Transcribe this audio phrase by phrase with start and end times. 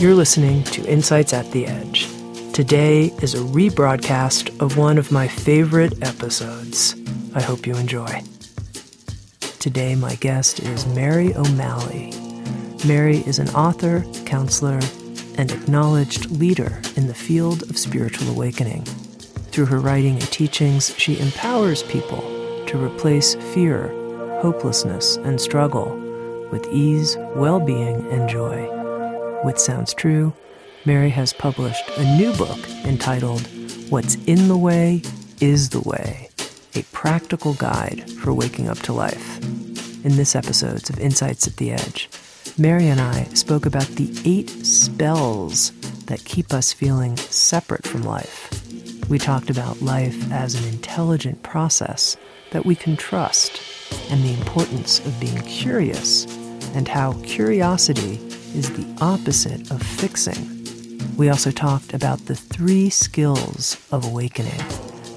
[0.00, 2.08] You're listening to Insights at the Edge.
[2.54, 6.96] Today is a rebroadcast of one of my favorite episodes.
[7.34, 8.22] I hope you enjoy.
[9.58, 12.14] Today, my guest is Mary O'Malley.
[12.86, 14.80] Mary is an author, counselor,
[15.36, 18.84] and acknowledged leader in the field of spiritual awakening.
[19.52, 22.22] Through her writing and teachings, she empowers people
[22.68, 23.88] to replace fear,
[24.40, 25.94] hopelessness, and struggle
[26.50, 28.79] with ease, well being, and joy.
[29.42, 30.34] With Sounds True,
[30.84, 33.40] Mary has published a new book entitled
[33.88, 35.00] What's in the Way
[35.40, 36.28] is the Way
[36.74, 39.38] A Practical Guide for Waking Up to Life.
[40.04, 42.10] In this episode of Insights at the Edge,
[42.58, 45.70] Mary and I spoke about the eight spells
[46.04, 48.50] that keep us feeling separate from life.
[49.08, 52.18] We talked about life as an intelligent process
[52.50, 53.62] that we can trust
[54.10, 56.26] and the importance of being curious
[56.74, 58.20] and how curiosity
[58.54, 60.60] is the opposite of fixing.
[61.16, 64.60] We also talked about the three skills of awakening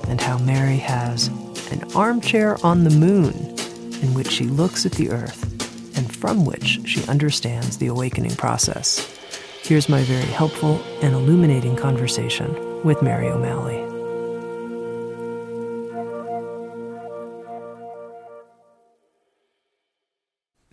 [0.07, 1.27] and how Mary has
[1.71, 3.33] an armchair on the moon
[4.01, 5.43] in which she looks at the earth
[5.97, 9.09] and from which she understands the awakening process.
[9.61, 13.92] Here's my very helpful and illuminating conversation with Mary O'Malley.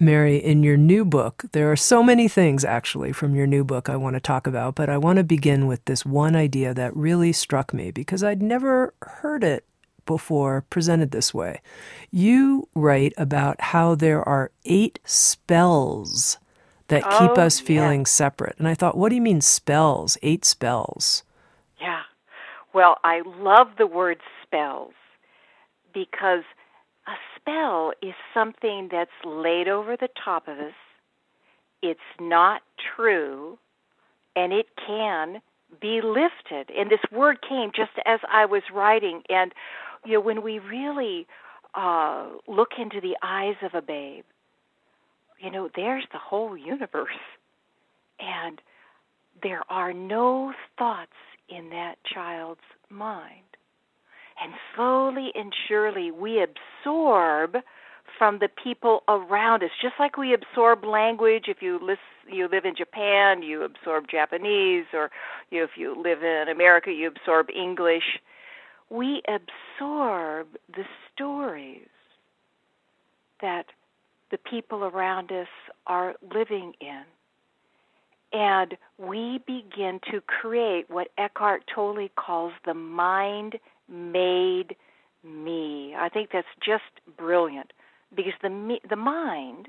[0.03, 3.91] Mary, in your new book, there are so many things actually from your new book
[3.91, 6.97] I want to talk about, but I want to begin with this one idea that
[6.97, 9.67] really struck me because I'd never heard it
[10.07, 11.61] before presented this way.
[12.11, 16.39] You write about how there are eight spells
[16.89, 18.07] that oh, keep us feeling yeah.
[18.07, 18.57] separate.
[18.59, 20.17] And I thought, what do you mean spells?
[20.23, 21.25] Eight spells.
[21.79, 22.03] Yeah.
[22.73, 24.95] Well, I love the word spells
[25.93, 26.43] because
[27.51, 30.73] spell is something that's laid over the top of us.
[31.83, 32.63] It's not
[32.97, 33.59] true,
[34.37, 35.41] and it can
[35.81, 36.75] be lifted.
[36.77, 39.23] And this word came just as I was writing.
[39.29, 39.53] And,
[40.05, 41.27] you know, when we really
[41.75, 44.25] uh, look into the eyes of a babe,
[45.39, 47.09] you know, there's the whole universe.
[48.19, 48.61] And
[49.43, 51.13] there are no thoughts
[51.49, 53.50] in that child's mind.
[54.43, 57.57] And slowly and surely we absorb
[58.19, 61.45] from the people around us, just like we absorb language.
[61.49, 61.79] If you
[62.31, 65.11] you live in Japan, you absorb Japanese, or
[65.51, 68.19] you if you live in America, you absorb English.
[68.89, 71.89] We absorb the stories
[73.41, 73.67] that
[74.31, 75.49] the people around us
[75.87, 77.03] are living in.
[78.33, 83.57] And we begin to create what Eckhart Tolle calls the mind
[83.91, 84.77] made
[85.25, 85.95] me.
[85.97, 86.85] I think that's just
[87.17, 87.73] brilliant
[88.15, 89.69] because the me, the mind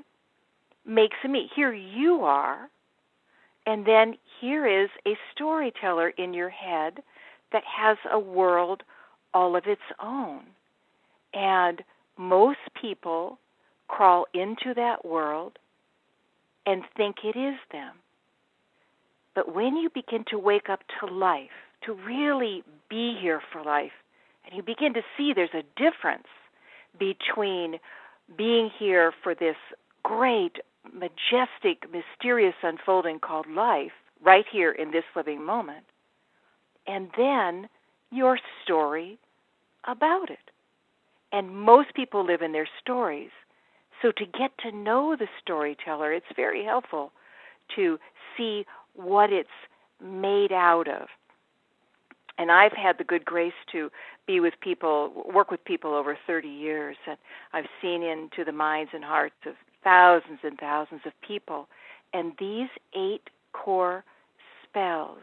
[0.86, 1.50] makes a me.
[1.54, 2.68] Here you are,
[3.66, 7.02] and then here is a storyteller in your head
[7.52, 8.82] that has a world
[9.34, 10.40] all of its own.
[11.34, 11.82] And
[12.16, 13.38] most people
[13.88, 15.58] crawl into that world
[16.66, 17.94] and think it is them.
[19.34, 21.50] But when you begin to wake up to life,
[21.86, 23.92] to really be here for life,
[24.44, 26.26] and you begin to see there's a difference
[26.98, 27.78] between
[28.36, 29.56] being here for this
[30.02, 30.56] great,
[30.92, 33.92] majestic, mysterious unfolding called life,
[34.24, 35.84] right here in this living moment,
[36.86, 37.68] and then
[38.10, 39.18] your story
[39.86, 40.38] about it.
[41.32, 43.30] And most people live in their stories.
[44.00, 47.12] So to get to know the storyteller, it's very helpful
[47.76, 47.98] to
[48.36, 49.48] see what it's
[50.02, 51.08] made out of.
[52.38, 53.90] And I've had the good grace to
[54.26, 57.16] be with people, work with people over 30 years, and
[57.52, 61.68] I've seen into the minds and hearts of thousands and thousands of people.
[62.12, 64.04] And these eight core
[64.64, 65.18] spells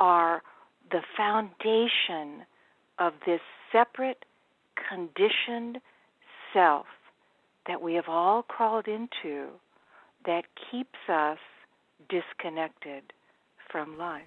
[0.00, 0.42] are
[0.90, 2.46] the foundation
[2.98, 3.40] of this
[3.72, 4.24] separate,
[4.88, 5.78] conditioned
[6.52, 6.86] self
[7.66, 9.48] that we have all crawled into
[10.26, 11.38] that keeps us
[12.08, 13.02] disconnected
[13.70, 14.22] from life.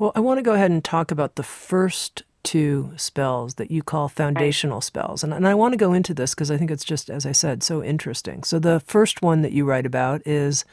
[0.00, 3.82] Well, I want to go ahead and talk about the first two spells that you
[3.82, 5.22] call foundational spells.
[5.22, 7.32] And, and I want to go into this because I think it's just, as I
[7.32, 8.42] said, so interesting.
[8.42, 10.64] So the first one that you write about is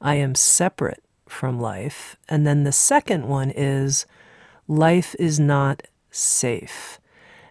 [0.00, 2.16] I am separate from life.
[2.28, 4.06] And then the second one is
[4.68, 7.00] life is not safe.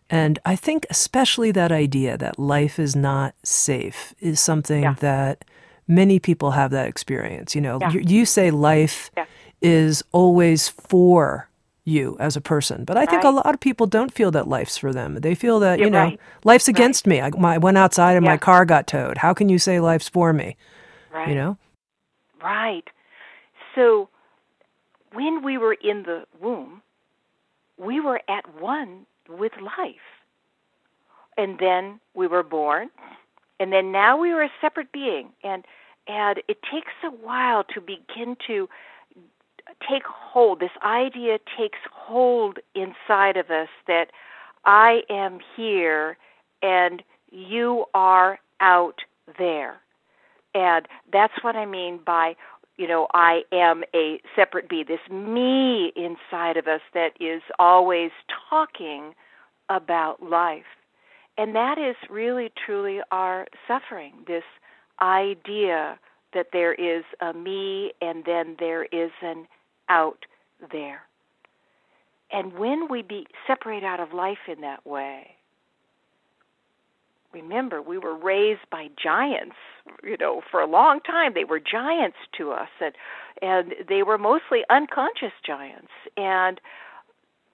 [0.09, 4.95] And I think especially that idea that life is not safe is something yeah.
[5.01, 5.43] that
[5.85, 7.55] many people have that experience.
[7.55, 7.91] You know, yeah.
[7.91, 9.25] you, you, say life yeah.
[9.65, 11.49] Is always for
[11.83, 12.83] you as a person.
[12.83, 13.33] But I think right.
[13.33, 15.15] a lot of people don't feel that life's for them.
[15.15, 16.19] They feel that, You're you know, right.
[16.43, 17.09] life's against right.
[17.11, 17.21] me.
[17.21, 19.17] I, my, I, went outside and my car got towed.
[19.17, 20.57] How can you say life's for me?
[21.13, 21.29] Right.
[21.29, 21.57] You know?
[22.41, 22.83] Right.
[23.75, 24.09] So
[25.13, 26.81] when we were in the womb,
[27.77, 29.95] we were at one with life.
[31.37, 32.89] And then we were born,
[33.59, 35.33] and then now we are a separate being.
[35.43, 35.65] And
[36.07, 38.69] and it takes a while to begin to
[39.89, 40.59] take hold.
[40.59, 44.07] This idea takes hold inside of us that
[44.65, 46.17] I am here
[46.61, 49.01] and you are out
[49.37, 49.81] there.
[50.53, 52.35] And that's what I mean by,
[52.77, 54.83] you know, I am a separate be.
[54.83, 58.11] This me inside of us that is always
[58.49, 59.13] talking
[59.69, 60.63] about life.
[61.37, 64.13] And that is really, truly our suffering.
[64.25, 64.43] This
[65.01, 65.99] idea
[66.35, 69.47] that there is a me and then there is an
[69.89, 70.25] out
[70.71, 71.01] there.
[72.31, 75.31] And when we be separate out of life in that way,
[77.33, 79.55] remember we were raised by giants,
[80.03, 82.93] you know, for a long time they were giants to us and
[83.41, 86.61] and they were mostly unconscious giants and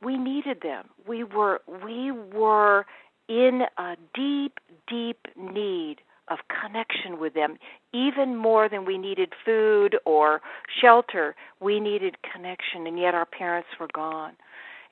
[0.01, 0.89] we needed them.
[1.07, 2.85] We were we were
[3.27, 5.97] in a deep deep need
[6.31, 7.57] of connection with them,
[7.93, 10.41] even more than we needed food or
[10.81, 11.35] shelter.
[11.59, 14.33] We needed connection, and yet our parents were gone.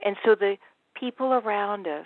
[0.06, 0.57] And so the
[1.00, 2.06] people around us,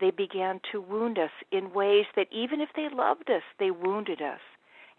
[0.00, 4.20] they began to wound us in ways that even if they loved us, they wounded
[4.20, 4.40] us.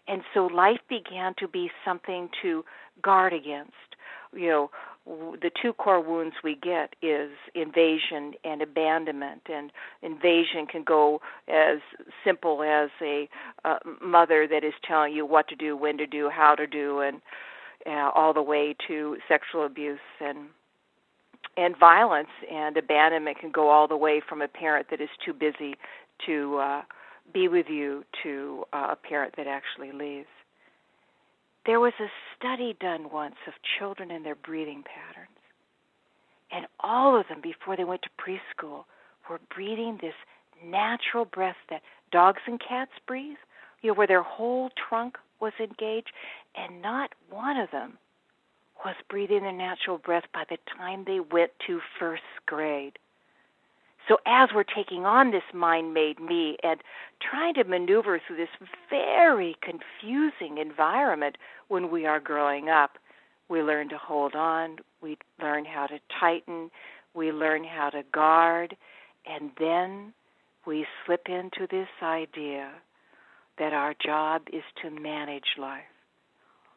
[0.08, 2.64] And so life began to be something to
[3.02, 3.72] guard against.
[4.34, 4.70] You know,
[5.06, 9.42] the two core wounds we get is invasion and abandonment.
[9.52, 9.72] And
[10.02, 11.78] invasion can go as
[12.24, 13.28] simple as a
[13.64, 17.00] uh, mother that is telling you what to do when to do how to do
[17.00, 17.20] and
[17.86, 20.48] uh, all the way to sexual abuse and
[21.56, 22.30] and violence.
[22.50, 25.74] And abandonment can go all the way from a parent that is too busy
[26.26, 26.82] to uh
[27.32, 30.26] be with you to uh, a parent that actually leaves
[31.66, 35.28] there was a study done once of children and their breathing patterns.
[36.50, 38.84] And all of them, before they went to preschool,
[39.28, 40.14] were breathing this
[40.64, 43.38] natural breath that dogs and cats breathe,
[43.80, 46.12] you know, where their whole trunk was engaged.
[46.54, 47.98] And not one of them
[48.84, 52.98] was breathing their natural breath by the time they went to first grade.
[54.08, 56.80] So as we're taking on this mind made me and
[57.20, 61.36] trying to maneuver through this very confusing environment
[61.68, 62.98] when we are growing up,
[63.48, 66.70] we learn to hold on, we learn how to tighten,
[67.14, 68.76] we learn how to guard,
[69.26, 70.12] and then
[70.66, 72.70] we slip into this idea
[73.58, 75.91] that our job is to manage life.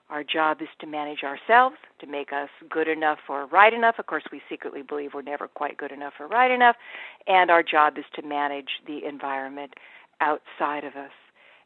[0.09, 3.95] Our job is to manage ourselves, to make us good enough or right enough.
[3.97, 6.75] Of course, we secretly believe we're never quite good enough or right enough.
[7.27, 9.73] And our job is to manage the environment
[10.21, 11.11] outside of us.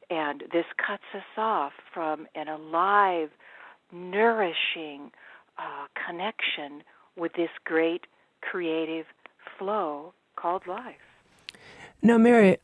[0.09, 3.29] And this cuts us off from an alive,
[3.91, 5.11] nourishing
[5.57, 6.83] uh, connection
[7.17, 8.07] with this great
[8.41, 9.05] creative
[9.57, 10.95] flow called life.
[12.01, 12.57] Now, Mary,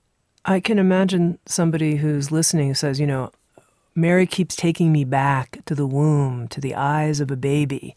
[0.45, 3.31] I can imagine somebody who's listening says, you know,
[3.95, 7.95] Mary keeps taking me back to the womb, to the eyes of a baby.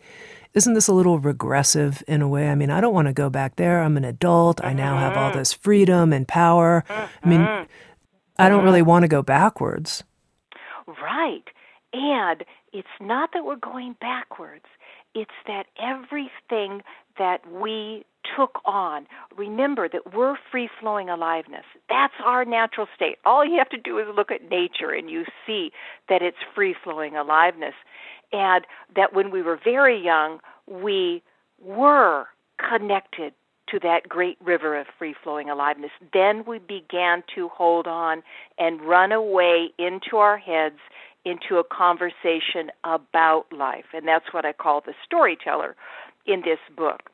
[0.54, 2.48] Isn't this a little regressive in a way?
[2.48, 3.82] I mean, I don't want to go back there.
[3.82, 4.64] I'm an adult.
[4.64, 6.84] I now have all this freedom and power.
[6.88, 7.40] I mean,
[8.38, 10.04] I don't really want to go backwards.
[10.86, 11.44] Right.
[11.92, 14.66] And it's not that we're going backwards,
[15.14, 16.82] it's that everything
[17.18, 18.04] that we
[18.37, 19.06] took on.
[19.37, 21.64] Remember that we're free flowing aliveness.
[21.88, 23.18] That's our natural state.
[23.25, 25.70] All you have to do is look at nature and you see
[26.08, 27.75] that it's free flowing aliveness.
[28.32, 31.23] And that when we were very young, we
[31.64, 32.26] were
[32.58, 33.32] connected
[33.70, 35.90] to that great river of free flowing aliveness.
[36.12, 38.23] Then we began to hold on
[38.58, 40.78] and run away into our heads
[41.25, 43.85] into a conversation about life.
[43.92, 45.76] And that's what I call the storyteller
[46.26, 47.11] in this book.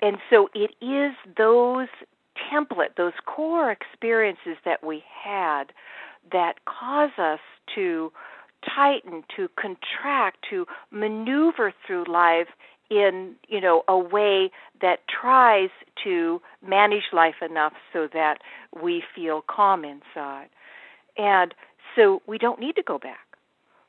[0.00, 1.88] And so it is those
[2.52, 5.72] template, those core experiences that we had
[6.32, 7.40] that cause us
[7.74, 8.12] to
[8.74, 12.48] tighten, to contract, to maneuver through life
[12.88, 14.50] in you know a way
[14.80, 15.70] that tries
[16.04, 18.38] to manage life enough so that
[18.80, 20.48] we feel calm inside.
[21.16, 21.54] And
[21.94, 23.26] so we don't need to go back.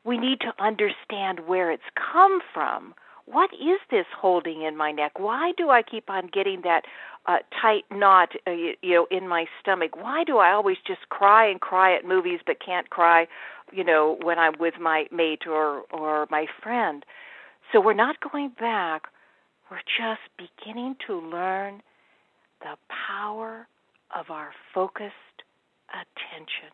[0.03, 2.95] We need to understand where it's come from
[3.27, 5.19] what is this holding in my neck?
[5.19, 6.83] Why do i keep on getting that
[7.25, 9.95] uh, tight knot uh, you, you know in my stomach?
[9.95, 13.27] Why do i always just cry and cry at movies but can't cry
[13.71, 17.05] you know when i'm with my mate or or my friend?
[17.71, 19.03] So we're not going back,
[19.69, 21.81] we're just beginning to learn
[22.61, 22.77] the
[23.09, 23.67] power
[24.17, 25.43] of our focused
[25.89, 26.71] attention.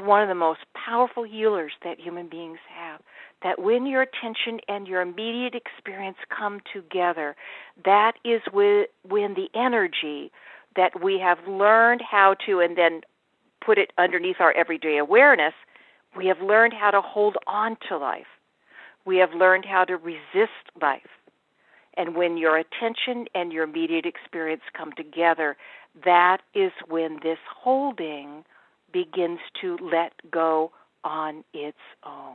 [0.00, 3.00] One of the most powerful healers that human beings have.
[3.42, 7.36] That when your attention and your immediate experience come together,
[7.84, 8.86] that is when
[9.34, 10.32] the energy
[10.76, 13.02] that we have learned how to, and then
[13.64, 15.54] put it underneath our everyday awareness,
[16.16, 18.26] we have learned how to hold on to life
[19.08, 21.00] we have learned how to resist life.
[21.96, 25.56] And when your attention and your immediate experience come together,
[26.04, 28.44] that is when this holding
[28.92, 30.72] begins to let go
[31.04, 32.34] on its own.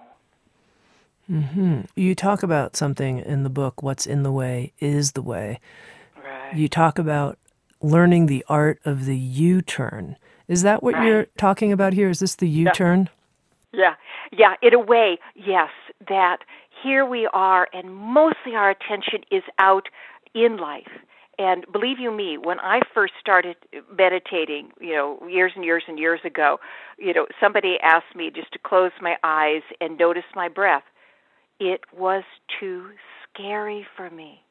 [1.31, 1.81] Mm-hmm.
[1.95, 5.59] You talk about something in the book, What's in the Way is the Way.
[6.23, 6.55] Right.
[6.55, 7.37] You talk about
[7.81, 10.17] learning the art of the U turn.
[10.47, 11.07] Is that what right.
[11.07, 12.09] you're talking about here?
[12.09, 13.09] Is this the U turn?
[13.71, 13.95] Yeah.
[14.31, 14.67] yeah, yeah.
[14.67, 15.69] In a way, yes.
[16.09, 16.39] That
[16.83, 19.87] here we are, and mostly our attention is out
[20.33, 20.91] in life.
[21.39, 23.55] And believe you me, when I first started
[23.91, 26.59] meditating, you know, years and years and years ago,
[26.97, 30.83] you know, somebody asked me just to close my eyes and notice my breath.
[31.59, 32.23] It was
[32.59, 32.89] too
[33.23, 34.41] scary for me.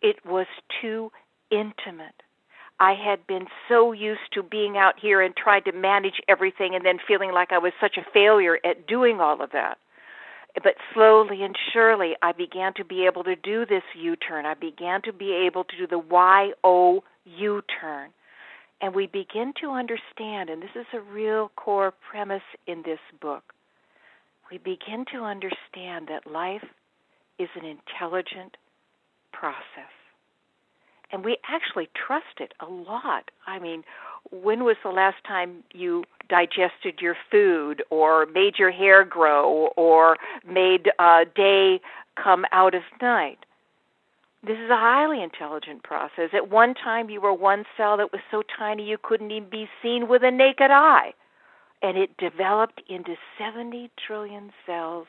[0.00, 0.46] It was
[0.80, 1.10] too
[1.50, 2.22] intimate.
[2.78, 6.84] I had been so used to being out here and trying to manage everything and
[6.84, 9.78] then feeling like I was such a failure at doing all of that
[10.62, 14.46] but slowly and surely I began to be able to do this U turn.
[14.46, 18.10] I began to be able to do the Y O U turn.
[18.80, 23.54] And we begin to understand, and this is a real core premise in this book,
[24.50, 26.64] we begin to understand that life
[27.38, 28.56] is an intelligent
[29.32, 29.90] process.
[31.10, 33.30] And we actually trust it a lot.
[33.46, 33.84] I mean,
[34.30, 40.16] when was the last time you digested your food or made your hair grow or
[40.46, 41.80] made a day
[42.22, 43.38] come out of night?
[44.42, 46.30] This is a highly intelligent process.
[46.34, 49.68] At one time, you were one cell that was so tiny you couldn't even be
[49.82, 51.14] seen with a naked eye.
[51.82, 55.06] And it developed into 70 trillion cells,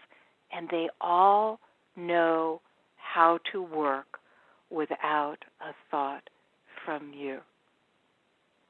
[0.52, 1.60] and they all
[1.98, 2.62] know
[2.96, 4.20] how to work
[4.70, 6.30] without a thought
[6.86, 7.42] from you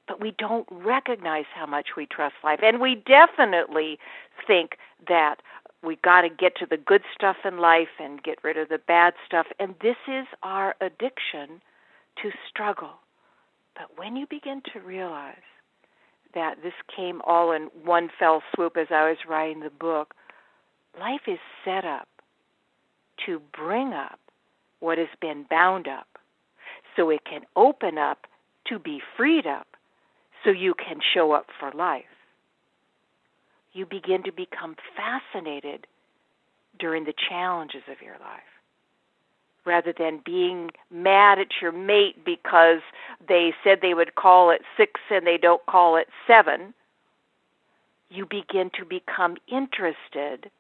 [0.08, 2.60] but we don't recognize how much we trust life.
[2.62, 3.98] And we definitely
[4.46, 5.38] think that
[5.84, 8.80] we got to get to the good stuff in life and get rid of the
[8.80, 9.48] bad stuff.
[9.60, 11.62] And this is our addiction
[12.22, 12.94] to struggle.
[13.76, 15.36] But when you begin to realize
[16.34, 20.14] that this came all in one fell swoop as I was writing the book,
[21.00, 22.08] life is set up
[23.26, 24.20] to bring up
[24.80, 26.08] what has been bound up
[26.96, 28.28] so it can open up
[28.68, 29.68] to be freed up
[30.46, 32.06] so you can show up for life.
[33.74, 35.88] You begin to become fascinated
[36.80, 38.42] during the challenges of your life
[39.66, 42.82] rather than being mad at your mate because
[43.28, 46.74] they said they would call at six and they don't call at seven.
[48.10, 50.52] You begin to become interested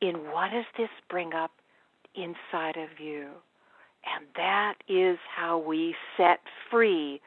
[0.00, 1.52] in what does this bring up
[2.14, 3.28] inside of you.
[4.04, 6.40] And that is how we set
[6.70, 7.20] free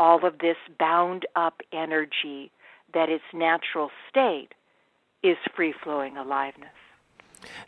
[0.00, 2.50] all of this bound up energy
[2.92, 4.48] that its natural state
[5.22, 6.70] is free flowing aliveness.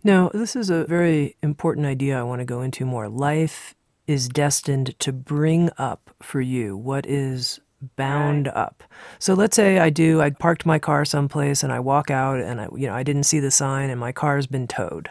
[0.02, 3.08] Now, this is a very important idea I want to go into more.
[3.08, 3.74] Life
[4.06, 7.60] is destined to bring up for you what is
[7.96, 8.56] bound right.
[8.56, 8.82] up.
[9.18, 12.60] So let's say I do I parked my car someplace and I walk out and
[12.60, 15.10] I you know I didn't see the sign and my car's been towed.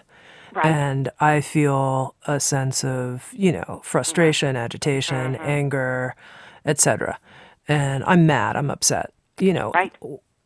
[0.53, 0.65] Right.
[0.65, 5.43] And I feel a sense of, you know, frustration, agitation, mm-hmm.
[5.43, 6.15] anger,
[6.65, 7.19] etc.
[7.67, 9.71] And I'm mad, I'm upset, you know.
[9.71, 9.93] Right.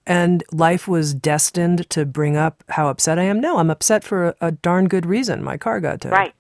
[0.08, 3.40] And life was destined to bring up how upset I am.
[3.40, 5.44] No, I'm upset for a, a darn good reason.
[5.44, 6.12] My car got towed.
[6.12, 6.34] Right.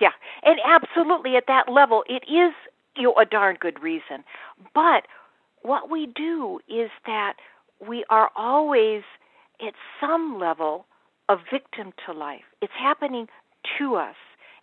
[0.00, 0.12] Yeah.
[0.44, 2.52] And absolutely at that level, it is
[2.96, 4.24] you know, a darn good reason.
[4.74, 5.06] But
[5.62, 7.34] what we do is that
[7.86, 9.02] we are always,
[9.60, 10.86] at some level,
[11.28, 12.42] a victim to life.
[12.60, 13.28] It's happening
[13.78, 14.16] to us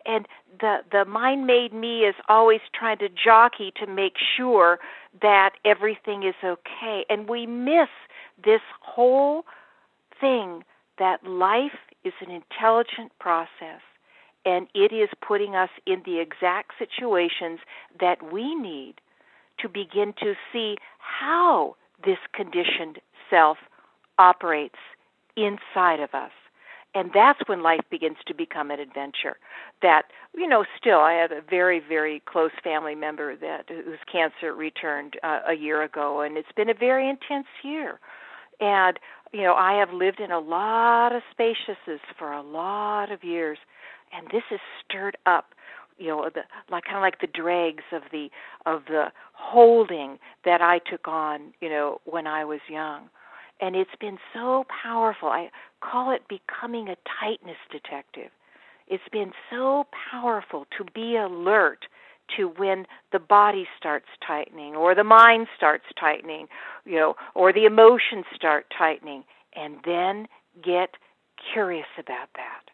[0.06, 0.28] and
[0.60, 4.80] the the mind made me is always trying to jockey to make sure
[5.22, 7.90] that everything is okay and we miss
[8.44, 9.44] this whole
[10.20, 10.64] thing
[10.98, 13.82] that life is an intelligent process
[14.46, 17.60] and it is putting us in the exact situations
[18.00, 18.96] that we need
[19.60, 21.76] to begin to see how
[22.06, 23.58] this conditioned self
[24.18, 24.80] operates
[25.36, 26.32] inside of us.
[26.96, 29.38] And that's when life begins to become an adventure.
[29.82, 30.04] That,
[30.36, 35.16] you know, still, I have a very, very close family member that whose cancer returned
[35.24, 38.00] uh, a year ago, and it's been a very intense year.
[38.60, 39.00] And,
[39.32, 43.60] you know, I have lived in a lot of spaciousness for a lot of years,
[44.12, 45.54] and this has stirred up
[46.00, 46.42] you know the
[46.72, 48.30] like kind of like the dregs of the
[48.66, 53.10] of the holding that I took on you know when I was young
[53.60, 55.30] and it's been so powerful.
[55.30, 55.50] I
[55.82, 58.32] call it becoming a tightness detective.
[58.88, 61.86] It's been so powerful to be alert
[62.38, 66.48] to when the body starts tightening or the mind starts tightening,
[66.86, 69.24] you know, or the emotions start tightening
[69.56, 70.28] and then
[70.64, 70.96] get
[71.54, 72.70] curious about that.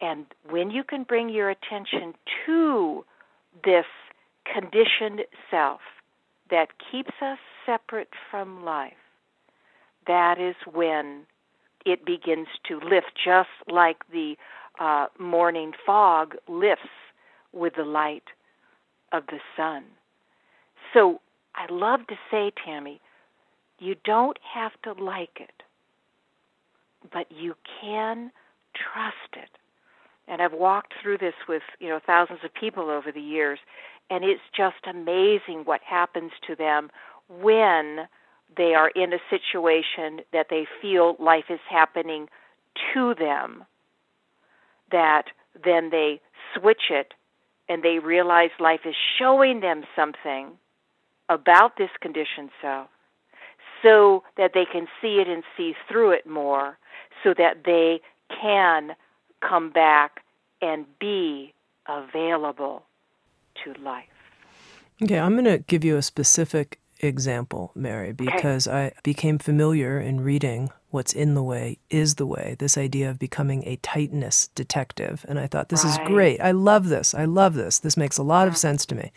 [0.00, 2.14] And when you can bring your attention
[2.46, 3.04] to
[3.64, 3.86] this
[4.44, 5.80] conditioned self
[6.50, 8.92] that keeps us separate from life,
[10.06, 11.22] that is when
[11.84, 14.36] it begins to lift, just like the
[14.80, 16.88] uh, morning fog lifts
[17.52, 18.24] with the light
[19.12, 19.84] of the sun.
[20.92, 21.20] So
[21.54, 23.00] I love to say, Tami,
[23.78, 25.62] you don't have to like it,
[27.12, 28.30] but you can
[28.74, 29.50] trust it.
[30.26, 33.58] And I've walked through this with, you know, thousands of people over the years,
[34.10, 36.90] and it's just amazing what happens to them
[37.28, 38.08] when
[38.56, 42.28] they are in a situation that they feel life is happening
[42.92, 43.64] to them,
[44.90, 45.24] that
[45.64, 46.20] then they
[46.54, 47.14] switch it
[47.68, 50.52] and they realize life is showing them something
[51.28, 52.88] about this conditioned self
[53.82, 56.78] so that they can see it and see through it more
[57.22, 58.00] so that they
[58.40, 58.92] can
[59.46, 60.20] come back
[60.60, 61.52] and be
[61.86, 62.82] available
[63.62, 64.04] to life.
[65.02, 68.86] Okay, I'm going to give you a specific example, Mary, because okay.
[68.86, 73.18] I became familiar in reading What's in the Way is the Way, this idea of
[73.18, 75.24] becoming a tightness detective.
[75.28, 76.00] And I thought, this right.
[76.00, 76.40] is great.
[76.40, 77.14] I love this.
[77.14, 77.80] I love this.
[77.80, 79.12] This makes a lot of sense to me.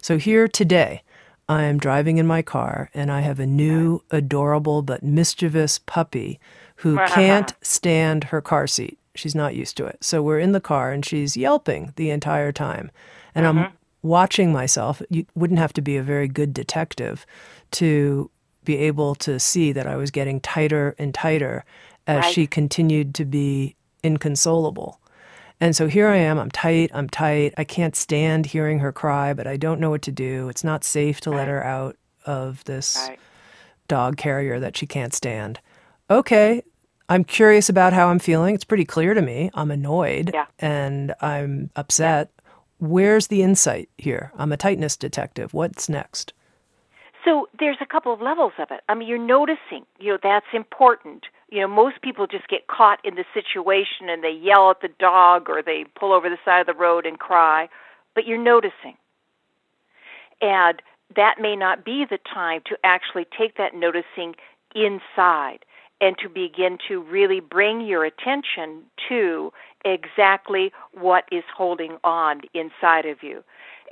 [0.00, 1.02] So here today,
[1.48, 6.40] I am driving in my car and I have a new, adorable, but mischievous puppy
[6.76, 8.98] who can't stand her car seat.
[9.14, 9.98] She's not used to it.
[10.02, 12.90] So we're in the car and she's yelping the entire time.
[13.34, 13.58] And mm-hmm.
[13.58, 13.72] I'm
[14.06, 17.26] watching myself, you wouldn't have to be a very good detective
[17.72, 18.30] to
[18.64, 21.64] be able to see that I was getting tighter and tighter
[22.06, 22.34] as right.
[22.34, 25.00] she continued to be inconsolable.
[25.60, 27.54] And so here I am, I'm tight, I'm tight.
[27.56, 30.48] I can't stand hearing her cry, but I don't know what to do.
[30.48, 31.38] It's not safe to right.
[31.38, 33.18] let her out of this right.
[33.88, 35.60] dog carrier that she can't stand.
[36.10, 36.62] Okay,
[37.08, 38.54] I'm curious about how I'm feeling.
[38.54, 39.50] It's pretty clear to me.
[39.54, 40.46] I'm annoyed yeah.
[40.58, 42.30] and I'm upset.
[42.78, 44.32] Where's the insight here?
[44.36, 45.54] I'm a tightness detective.
[45.54, 46.32] What's next?
[47.24, 48.82] So there's a couple of levels of it.
[48.88, 51.24] I mean, you're noticing, you know, that's important.
[51.50, 54.90] You know, most people just get caught in the situation and they yell at the
[55.00, 57.68] dog or they pull over the side of the road and cry,
[58.14, 58.96] but you're noticing.
[60.40, 60.80] And
[61.16, 64.34] that may not be the time to actually take that noticing
[64.74, 65.64] inside
[66.00, 69.52] and to begin to really bring your attention to
[69.84, 73.42] exactly what is holding on inside of you.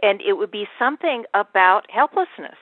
[0.02, 2.58] And it would be something about helplessness.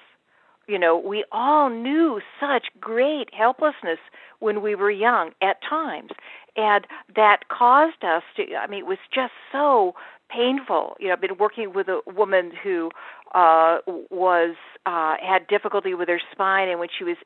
[0.68, 3.98] You know, we all knew such great helplessness
[4.38, 6.10] when we were young at times.
[6.56, 9.94] And that caused us to, I mean, it was just so
[10.34, 10.96] painful.
[10.98, 12.90] You know, I've been working with a woman who
[13.34, 13.78] uh
[14.10, 17.16] was uh had difficulty with her spine and when she was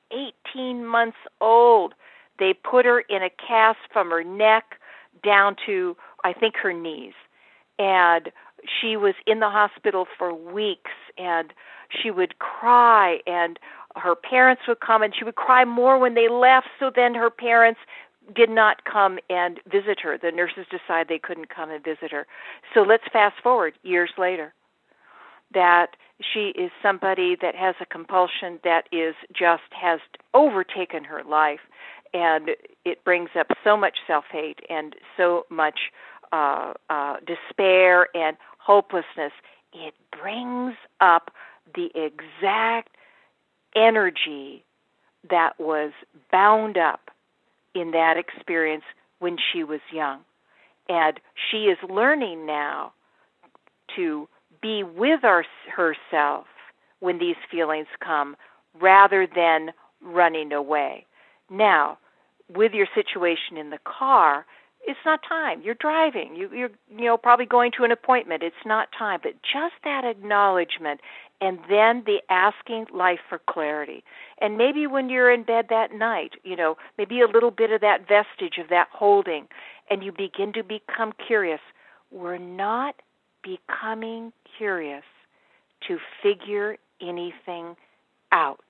[0.55, 1.95] 18 months old,
[2.39, 4.77] they put her in a cast from her neck
[5.25, 7.15] down to I think her knees.
[7.79, 8.31] And
[8.81, 11.53] she was in the hospital for weeks and
[11.91, 13.59] she would cry and
[13.97, 17.31] her parents would come and she would cry more when they left so then her
[17.31, 17.81] parents
[18.35, 20.19] did not come and visit her.
[20.19, 22.27] The nurses decide they couldn't come and visit her.
[22.75, 24.53] So let's fast forward years later.
[25.55, 30.01] That she is somebody that has a compulsion that is just has
[30.35, 31.61] overtaken her life
[32.13, 32.51] and
[32.85, 35.93] it brings up so much self hate and so much
[36.33, 39.33] uh, uh, despair and hopelessness.
[39.73, 41.31] It brings up
[41.75, 42.97] the exact
[43.75, 44.65] energy
[45.29, 45.93] that was
[46.33, 47.11] bound up
[47.81, 48.85] in that experience
[49.19, 50.21] when she was young.
[50.89, 51.19] And
[51.51, 52.93] she is learning now
[53.97, 54.29] to
[54.63, 56.47] be with our, herself
[57.01, 58.37] when these feelings come
[58.81, 59.71] rather than
[60.03, 61.07] running away.
[61.51, 61.99] Now,
[62.55, 64.47] with your situation in the car,
[64.87, 65.63] it's not time.
[65.63, 66.37] You're driving.
[66.37, 68.43] You, you're you know probably going to an appointment.
[68.43, 69.21] It's not time.
[69.23, 71.01] But just that acknowledgement,
[71.41, 74.03] and then the asking life for clarity.
[74.41, 77.81] And maybe when you're in bed that night, you know, maybe a little bit of
[77.83, 79.47] that vestige of that holding,
[79.91, 81.61] and you begin to become curious.
[82.11, 82.97] We're not
[83.43, 85.05] becoming curious
[85.87, 87.77] to figure anything
[88.33, 88.65] out.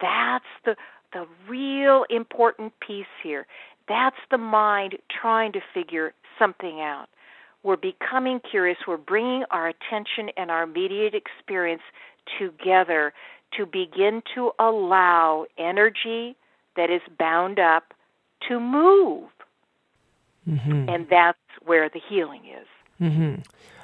[0.00, 0.76] That's the
[1.12, 3.46] the real important piece here.
[3.88, 7.08] That's the mind trying to figure something out.
[7.62, 8.78] We're becoming curious.
[8.86, 11.82] We're bringing our attention and our immediate experience
[12.38, 13.12] together
[13.56, 16.36] to begin to allow energy
[16.76, 17.94] that is bound up
[18.48, 19.28] to move.
[20.48, 20.88] Mm-hmm.
[20.88, 22.66] And that's where the healing is.
[23.00, 23.40] Mm-hmm.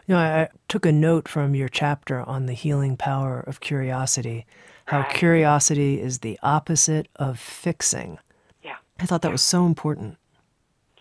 [0.07, 4.47] You know, I took a note from your chapter on the healing power of curiosity,
[4.87, 5.15] how right.
[5.15, 8.19] curiosity is the opposite of fixing.
[8.63, 8.77] Yeah.
[9.01, 9.33] I thought that yeah.
[9.33, 10.19] was so important.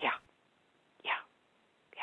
[0.02, 0.10] Yeah.
[1.04, 1.10] Yeah.
[1.96, 2.02] Yeah.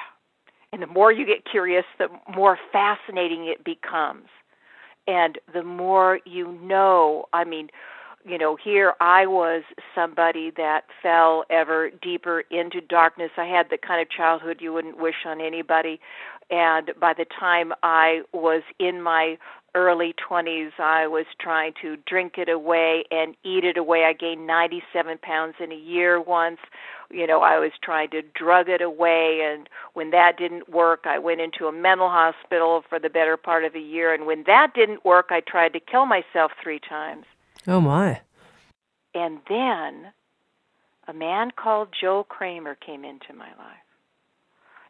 [0.73, 4.27] And the more you get curious, the more fascinating it becomes.
[5.07, 7.69] And the more you know, I mean,
[8.23, 9.63] you know, here I was
[9.95, 13.31] somebody that fell ever deeper into darkness.
[13.37, 15.99] I had the kind of childhood you wouldn't wish on anybody.
[16.49, 19.37] And by the time I was in my
[19.73, 24.03] early 20s, I was trying to drink it away and eat it away.
[24.03, 26.59] I gained 97 pounds in a year once.
[27.09, 29.41] You know, I was trying to drug it away.
[29.43, 33.63] And when that didn't work, I went into a mental hospital for the better part
[33.63, 34.13] of a year.
[34.13, 37.25] And when that didn't work, I tried to kill myself three times.
[37.67, 38.21] Oh, my.
[39.13, 40.11] And then
[41.07, 43.77] a man called Joel Kramer came into my life.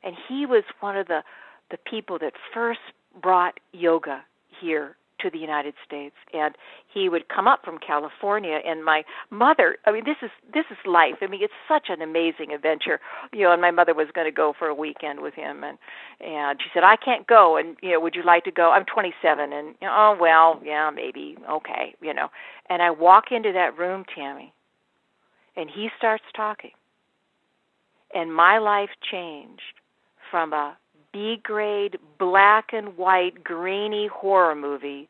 [0.04, 1.22] And he was one of the,
[1.70, 2.80] the people that first
[3.22, 4.24] brought yoga
[4.62, 6.56] here to the United States and
[6.94, 10.78] he would come up from California and my mother I mean this is this is
[10.86, 11.16] life.
[11.22, 13.00] I mean it's such an amazing adventure.
[13.32, 15.78] You know, and my mother was going to go for a weekend with him and
[16.20, 18.72] and she said I can't go and you know would you like to go?
[18.72, 21.38] I'm 27 and you know, oh well, yeah, maybe.
[21.50, 22.30] Okay, you know.
[22.70, 24.52] And I walk into that room, Tami,
[25.56, 26.72] and he starts talking.
[28.14, 29.62] And my life changed
[30.30, 30.78] from a
[31.14, 35.10] B grade black and white grainy horror movie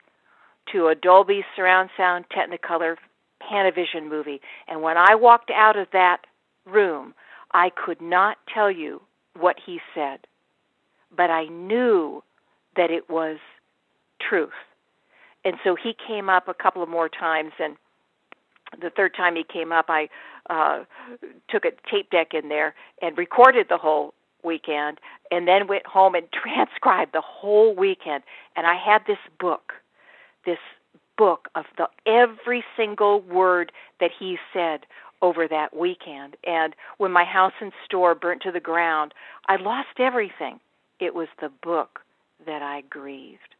[0.71, 2.95] to a Dolby surround sound Technicolor
[3.41, 4.41] Panavision movie.
[4.67, 6.21] And when I walked out of that
[6.65, 7.13] room,
[7.53, 9.01] I could not tell you
[9.39, 10.19] what he said,
[11.15, 12.23] but I knew
[12.75, 13.37] that it was
[14.19, 14.49] truth.
[15.43, 17.75] And so he came up a couple of more times, and
[18.79, 20.07] the third time he came up, I
[20.49, 20.83] uh,
[21.49, 24.99] took a tape deck in there and recorded the whole weekend
[25.29, 28.23] and then went home and transcribed the whole weekend.
[28.55, 29.73] And I had this book
[30.45, 30.59] this
[31.17, 34.81] book of the every single word that he said
[35.21, 36.35] over that weekend.
[36.45, 39.13] And when my house and store burnt to the ground
[39.47, 40.59] I lost everything.
[40.99, 41.99] It was the book
[42.45, 43.55] that I grieved.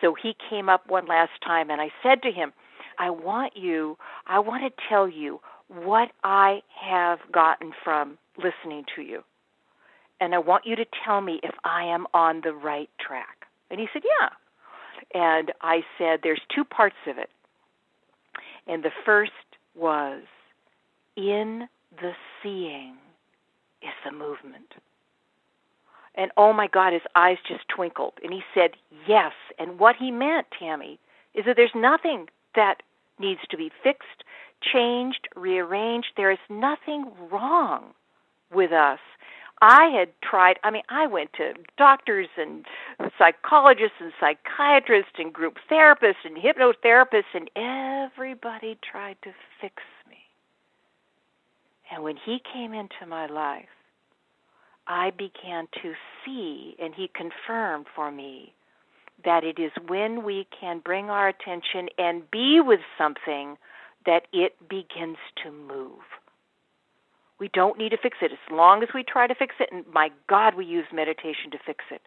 [0.00, 2.52] So he came up one last time and I said to him
[2.98, 9.02] I want you I want to tell you what I have gotten from listening to
[9.02, 9.22] you
[10.20, 13.46] and I want you to tell me if I am on the right track.
[13.70, 14.30] And he said, Yeah.
[15.14, 17.30] And I said, There's two parts of it.
[18.66, 19.32] And the first
[19.74, 20.22] was,
[21.16, 21.68] In
[22.00, 22.96] the seeing
[23.82, 24.74] is the movement.
[26.14, 28.14] And oh my God, his eyes just twinkled.
[28.22, 28.70] And he said,
[29.08, 29.32] Yes.
[29.58, 30.98] And what he meant, Tami,
[31.34, 32.82] is that there's nothing that
[33.18, 34.24] needs to be fixed,
[34.62, 36.08] changed, rearranged.
[36.16, 37.94] There is nothing wrong
[38.52, 39.00] with us
[39.60, 42.64] I had tried, I mean, I went to doctors and
[43.18, 50.18] psychologists and psychiatrists and group therapists and hypnotherapists, and everybody tried to fix me.
[51.90, 53.68] And when he came into my life,
[54.86, 58.52] I began to see, and he confirmed for me
[59.24, 63.56] that it is when we can bring our attention and be with something
[64.04, 66.02] that it begins to move.
[67.44, 69.68] We don't need to fix it as long as we try to fix it.
[69.70, 72.00] And my God, we use meditation to fix it.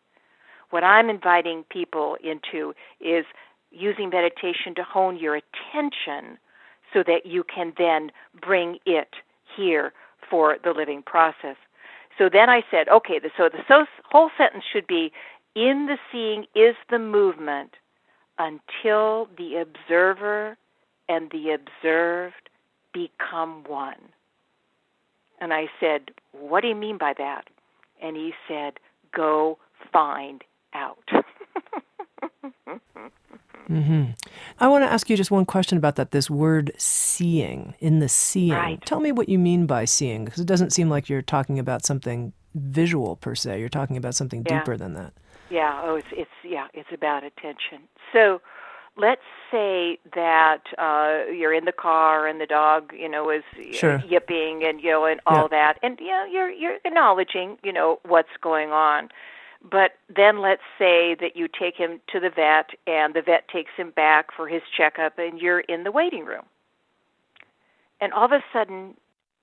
[0.71, 3.23] What I'm inviting people into is
[3.69, 6.39] using meditation to hone your attention
[6.91, 8.09] so that you can then
[8.41, 9.09] bring it
[9.55, 9.93] here
[10.27, 11.57] for the living process.
[12.17, 15.11] So then I said, okay, so the whole sentence should be
[15.53, 17.75] in the seeing is the movement
[18.39, 20.57] until the observer
[21.07, 22.49] and the observed
[22.91, 24.01] become one.
[25.39, 27.45] And I said, What do you mean by that?
[28.01, 28.73] And he said,
[29.15, 29.57] Go
[29.91, 30.97] find out.
[33.69, 34.11] Mm-hmm.
[34.61, 36.11] I want to ask you just one question about that.
[36.11, 38.53] This word seeing, in the seeing.
[38.53, 38.85] Right.
[38.85, 41.85] Tell me what you mean by seeing, because it doesn't seem like you're talking about
[41.85, 43.59] something visual per se.
[43.59, 44.59] You're talking about something Yeah.
[44.59, 45.11] deeper than that.
[45.49, 45.81] Yeah.
[45.83, 46.67] Oh, it's it's yeah.
[46.73, 47.79] It's about attention.
[48.13, 48.41] So,
[48.97, 54.01] let's say that uh, you're in the car and the dog, you know, is Sure.
[54.07, 55.47] yipping and you know and all Yeah.
[55.49, 59.09] that, and you know you're you're acknowledging you know what's going on.
[59.69, 63.71] But then let's say that you take him to the vet and the vet takes
[63.75, 66.45] him back for his checkup and you're in the waiting room.
[67.99, 68.95] And all of a sudden,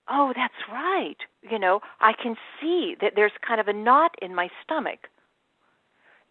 [0.09, 1.17] oh, that's right.
[1.43, 5.09] You know, I can see that there's kind of a knot in my stomach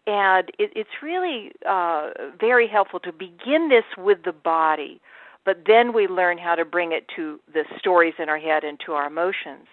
[0.05, 5.01] and it, it's really uh, very helpful to begin this with the body,
[5.45, 8.79] but then we learn how to bring it to the stories in our head and
[8.85, 9.67] to our emotions.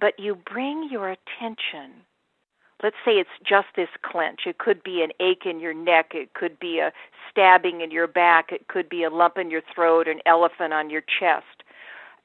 [0.00, 2.04] But you bring your attention.
[2.82, 4.40] Let's say it's just this clench.
[4.46, 6.12] It could be an ache in your neck.
[6.14, 6.92] It could be a
[7.28, 8.52] stabbing in your back.
[8.52, 11.64] It could be a lump in your throat, an elephant on your chest.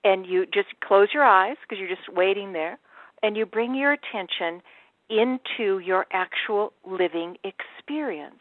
[0.04, 2.78] And you just close your eyes because you're just waiting there,
[3.24, 4.62] and you bring your attention
[5.10, 8.40] into your actual living experience.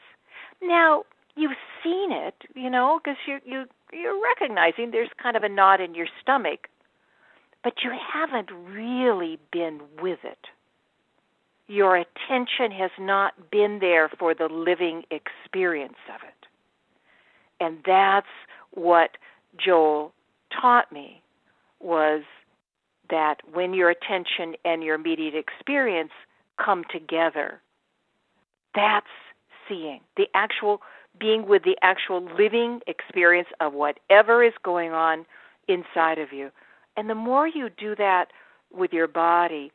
[0.63, 1.05] Now,
[1.37, 5.81] you've seen it, you know, because you you you're recognizing there's kind of a knot
[5.81, 6.69] in your stomach,
[7.63, 10.47] but you haven't really been with it.
[11.69, 16.47] Your attention has not been there for the living experience of it.
[17.61, 18.27] And that's
[18.73, 19.11] what
[19.57, 20.13] Joel
[20.61, 21.23] taught me
[21.81, 22.23] was
[23.11, 26.13] that when your attention and your immediate experience
[26.65, 27.61] come together.
[28.75, 29.07] That's
[29.69, 30.81] seeing the actual
[31.19, 35.27] being with the actual living experience of whatever is going on
[35.69, 36.51] inside of you.
[36.97, 38.27] And the more you do that
[38.73, 39.73] with your body,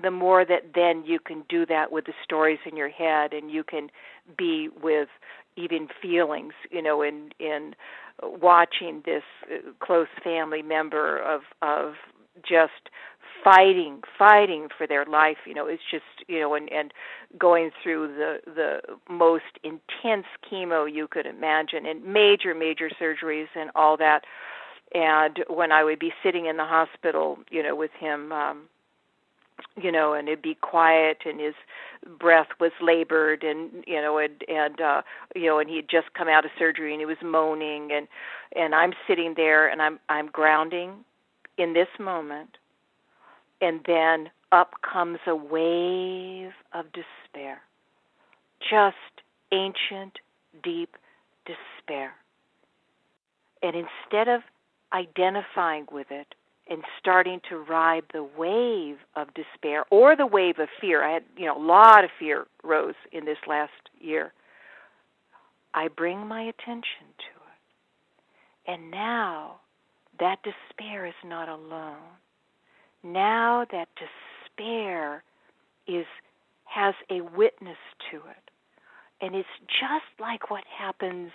[0.00, 3.50] the more that then you can do that with the stories in your head and
[3.50, 3.88] you can
[4.36, 5.08] be with
[5.56, 7.74] even feelings, you know, in in
[8.22, 9.22] watching this
[9.52, 11.94] uh, close family member of of
[12.42, 12.90] just
[13.42, 16.92] fighting fighting for their life you know it's just you know and and
[17.38, 23.70] going through the the most intense chemo you could imagine and major major surgeries and
[23.74, 24.24] all that.
[24.94, 28.62] And when i would be sitting in the hospital you know with him um
[29.80, 31.54] you know and it'd be quiet and his
[32.18, 35.02] breath was labored and you know and and uh
[35.34, 38.08] you know and he'd just come out of surgery and he was moaning and
[38.56, 40.92] and i'm sitting there and i'm i'm grounding
[41.58, 42.56] in this moment
[43.60, 47.60] and then up comes a wave of despair.
[48.60, 48.96] Just
[49.52, 50.18] ancient,
[50.62, 50.96] deep
[51.46, 52.12] despair.
[53.62, 54.40] And instead of
[54.92, 56.34] identifying with it
[56.68, 61.24] and starting to ride the wave of despair or the wave of fear, I had,
[61.36, 63.70] you know, a lot of fear rose in this last
[64.00, 64.32] year.
[65.74, 68.72] I bring my attention to it.
[68.72, 69.56] And now
[70.18, 71.96] that despair is not alone
[73.02, 75.22] now that despair
[75.86, 76.06] is
[76.64, 77.78] has a witness
[78.10, 78.50] to it.
[79.20, 81.32] And it's just like what happens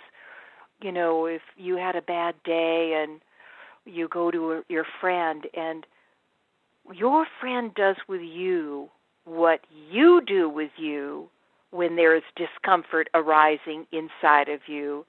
[0.82, 3.20] you know if you had a bad day and
[3.84, 5.86] you go to a, your friend and
[6.94, 8.88] your friend does with you
[9.24, 11.28] what you do with you
[11.70, 15.04] when there is discomfort arising inside of you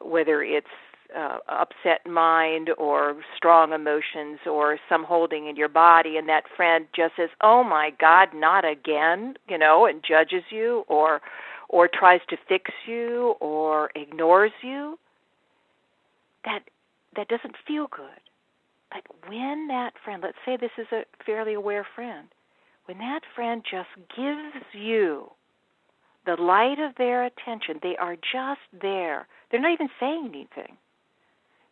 [0.00, 0.66] whether it's
[1.16, 6.86] uh, upset mind or strong emotions or some holding in your body and that friend
[6.94, 11.20] just says oh my god not again you know and judges you or
[11.68, 14.98] or tries to fix you or ignores you
[16.44, 16.60] that
[17.16, 18.20] that doesn't feel good.
[18.90, 22.28] But when that friend let's say this is a fairly aware friend
[22.86, 25.30] when that friend just gives you
[26.26, 29.26] the light of their attention they are just there.
[29.50, 30.76] They're not even saying anything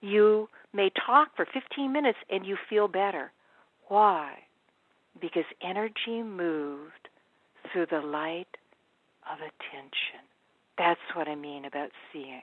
[0.00, 3.32] you may talk for 15 minutes and you feel better.
[3.88, 4.34] Why?
[5.20, 7.08] Because energy moved
[7.72, 8.56] through the light
[9.30, 10.22] of attention.
[10.76, 12.42] That's what I mean about seeing.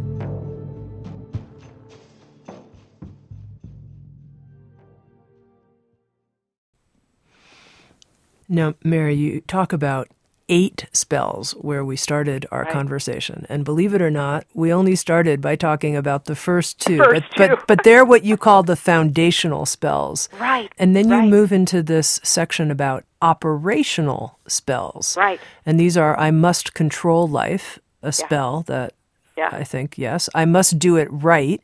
[8.51, 10.09] Now, Mary, you talk about
[10.49, 12.73] eight spells where we started our right.
[12.73, 13.45] conversation.
[13.47, 16.97] And believe it or not, we only started by talking about the first two.
[16.97, 17.55] First but, two.
[17.55, 20.27] but but they're what you call the foundational spells.
[20.37, 20.69] Right.
[20.77, 21.29] And then you right.
[21.29, 25.15] move into this section about operational spells.
[25.15, 25.39] Right.
[25.65, 28.93] And these are I must control life, a spell that
[29.37, 29.49] Yeah.
[29.53, 30.27] I think, yes.
[30.35, 31.61] I must do it right,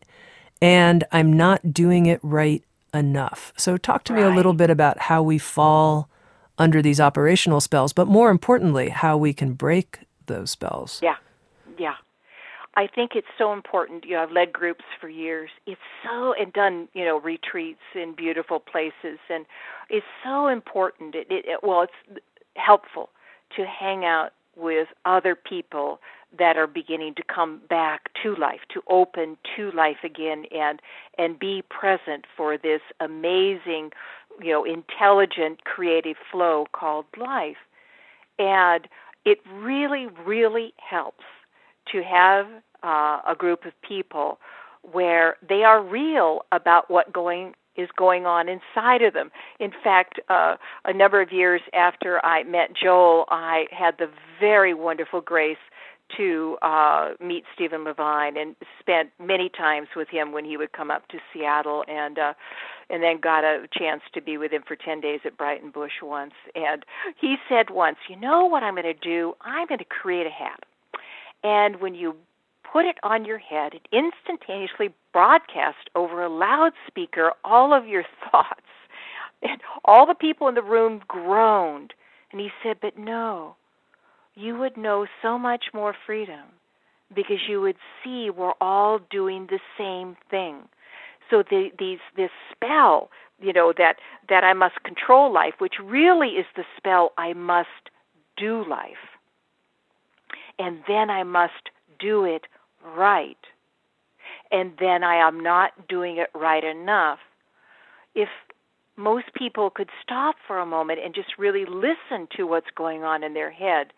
[0.62, 3.52] and I'm not doing it right enough.
[3.58, 6.10] So, talk to me a little bit about how we fall
[6.58, 11.00] under these operational spells, but more importantly, how we can break those spells.
[11.02, 11.16] Yeah,
[11.78, 11.96] yeah.
[12.76, 14.06] I think it's so important.
[14.06, 15.50] You know, I've led groups for years.
[15.66, 19.46] It's so and done, you know, retreats in beautiful places, and
[19.90, 21.16] it's so important.
[21.16, 22.22] It, it, it well, it's
[22.56, 23.10] helpful
[23.56, 26.00] to hang out with other people
[26.38, 30.82] that are beginning to come back to life, to open to life again, and
[31.18, 33.92] and be present for this amazing,
[34.42, 37.58] you know, intelligent, creative flow called life.
[38.40, 38.88] And
[39.26, 41.24] it really, really helps
[41.92, 42.46] to have
[42.84, 44.40] uh, a group of people
[44.92, 49.30] where they are real about what going is going on inside of them.
[49.60, 54.74] In fact, uh, a number of years after I met Joel, I had the very
[54.74, 55.58] wonderful grace
[56.16, 60.92] to uh, meet Stephen Levine and spent many times with him when he would come
[60.92, 62.34] up to Seattle and uh,
[62.90, 66.34] and then got a chance to be with him for 10 days at Breitenbush once.
[66.56, 66.86] And
[67.20, 69.36] he said once, "You know what I'm going to do?
[69.42, 70.64] I'm going to create a hat.
[71.44, 72.16] And when you
[72.64, 78.62] put it on your head, it instantaneously broadcasts over a loudspeaker all of your thoughts."
[79.44, 81.94] And all the people in the room groaned.
[82.32, 83.56] And he said, "But no,
[84.38, 86.46] you would know so much more freedom
[87.14, 90.62] because you would see we're all doing the same thing.
[91.30, 93.10] So the, these this spell,
[93.42, 93.96] you know, that
[94.30, 97.90] that I must control life, which really is the spell I must
[98.38, 99.18] do life.
[100.60, 102.44] And then I must do it
[102.96, 103.38] right.
[104.52, 107.20] And then I am not doing it right enough.
[108.16, 108.30] If
[108.98, 113.24] most people could stop for a moment and just really listen to what's going on
[113.24, 113.94] in their head,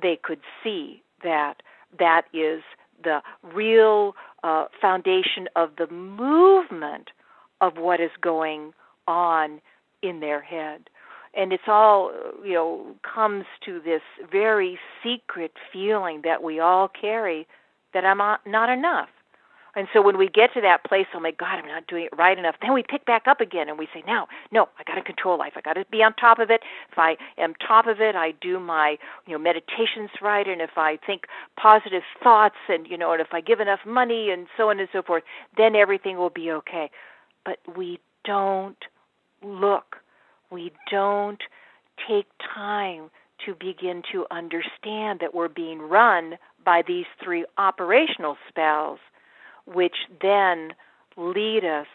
[0.00, 1.62] they could see that
[1.98, 2.62] that is
[3.02, 3.20] the
[3.54, 7.10] real uh, foundation of the movement
[7.60, 8.72] of what is going
[9.06, 9.60] on
[10.02, 10.88] in their head.
[11.34, 12.12] And it's all,
[12.44, 17.46] you know, comes to this very secret feeling that we all carry
[17.94, 19.08] that I'm not enough.
[19.74, 22.16] And so when we get to that place, oh my God, I'm not doing it
[22.16, 24.96] right enough, then we pick back up again and we say, no, no, I got
[24.96, 25.54] to control life.
[25.56, 26.60] I got to be on top of it.
[26.90, 30.46] If I am top of it, I do my, you know, meditations right.
[30.46, 31.22] And if I think
[31.56, 34.88] positive thoughts and, you know, and if I give enough money and so on and
[34.92, 35.22] so forth,
[35.56, 36.90] then everything will be okay.
[37.44, 38.76] But we don't
[39.42, 39.96] look.
[40.50, 41.40] We don't
[42.06, 43.10] take time
[43.46, 48.98] to begin to understand that we're being run by these three operational spells
[49.66, 50.74] which then
[51.16, 51.86] lead us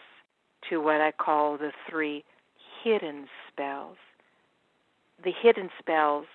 [0.68, 2.24] to what I call the three
[2.82, 3.96] hidden spells.
[5.22, 6.26] The hidden spells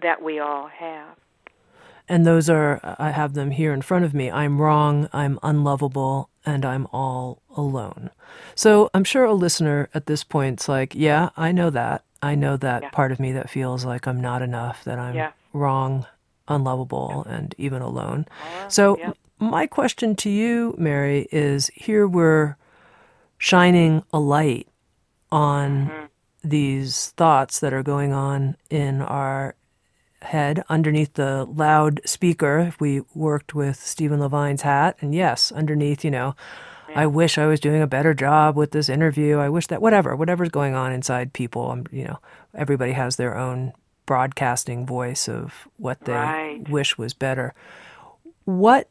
[0.00, 1.16] that we all have.
[2.08, 4.30] And those are, I have them here in front of me.
[4.30, 8.10] I'm wrong, I'm unlovable, and I'm all alone.
[8.54, 12.04] So I'm sure a listener at this point's like, yeah, I know that.
[12.20, 12.90] I know that Yeah.
[12.90, 15.32] part of me that feels like I'm not enough, that I'm Yeah.
[15.52, 16.06] wrong,
[16.48, 18.26] unlovable, and even alone.
[18.68, 19.12] So yeah.
[19.42, 22.56] My question to you, Mary, is here we're
[23.38, 24.68] shining a light
[25.30, 26.48] on Mm-hmm.
[26.48, 29.54] these thoughts that are going on in our
[30.22, 32.58] head underneath the loudspeaker.
[32.60, 36.34] If we worked with Stephen Levine's hat, and yes, underneath, you know,
[36.94, 39.38] I wish I was doing a better job with this interview.
[39.38, 42.18] I wish that whatever, whatever's going on inside people, um, you know,
[42.54, 43.72] everybody has their own
[44.04, 46.68] broadcasting voice of what they Right.
[46.68, 47.54] wish was better.
[48.44, 48.88] What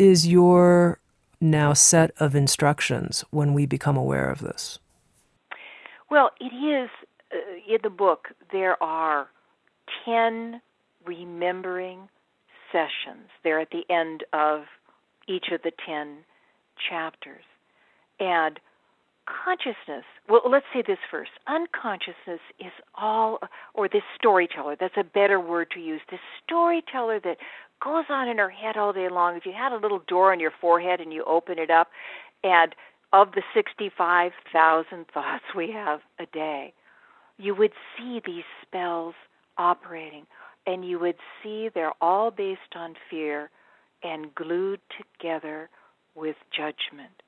[0.00, 0.98] is your
[1.42, 4.78] now set of instructions when we become aware of this?
[6.10, 6.88] Well, it is
[7.32, 7.36] uh,
[7.68, 8.28] in the book.
[8.50, 9.28] There are
[10.04, 10.62] ten
[11.04, 12.08] remembering
[12.72, 13.28] sessions.
[13.44, 14.62] They're at the end of
[15.28, 16.24] each of the ten
[16.88, 17.44] chapters,
[18.18, 18.58] and
[19.44, 20.04] consciousness.
[20.28, 21.30] Well, let's say this first.
[21.46, 23.38] Unconsciousness is all,
[23.74, 24.76] or this storyteller.
[24.80, 26.00] That's a better word to use.
[26.10, 27.36] This storyteller that
[27.82, 29.36] goes on in her head all day long.
[29.36, 31.88] If you had a little door on your forehead and you open it up,
[32.44, 32.74] and
[33.12, 36.72] of the 65,000 thoughts we have a day,
[37.38, 39.14] you would see these spells
[39.58, 40.26] operating,
[40.66, 43.50] and you would see they're all based on fear
[44.02, 45.68] and glued together
[46.14, 47.22] with judgment.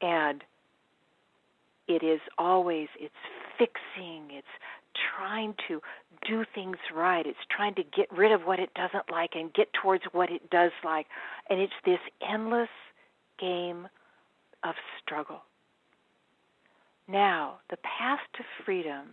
[0.00, 0.42] And
[1.88, 3.14] it is always it's
[3.58, 4.46] fixing, it's
[5.16, 5.80] trying to
[6.26, 7.26] do things right.
[7.26, 10.50] It's trying to get rid of what it doesn't like and get towards what it
[10.50, 11.06] does like.
[11.50, 12.68] And it's this endless
[13.38, 13.88] game
[14.62, 15.42] of struggle.
[17.06, 19.10] Now, the path to freedom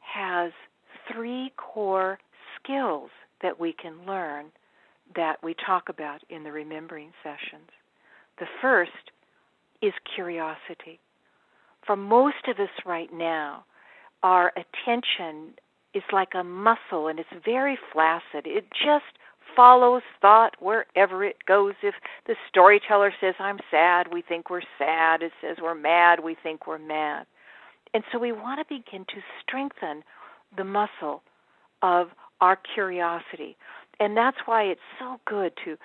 [0.00, 0.52] has
[1.12, 2.18] three core
[2.58, 3.10] skills
[3.42, 4.46] that we can learn
[5.14, 7.70] that we talk about in the remembering sessions.
[8.38, 8.90] The first
[9.82, 10.98] is curiosity.
[11.86, 13.64] For most of us right now,
[14.22, 15.54] our attention
[15.94, 18.46] is like a muscle and it's very flaccid.
[18.46, 19.04] It just
[19.54, 21.74] follows thought wherever it goes.
[21.82, 21.94] If
[22.26, 25.22] the storyteller says, I'm sad, we think we're sad.
[25.22, 27.26] It says we're mad, we think we're mad.
[27.94, 30.02] And so we want to begin to strengthen
[30.56, 31.22] the muscle
[31.82, 32.08] of
[32.40, 33.56] our curiosity.
[33.98, 35.76] And that's why it's so good to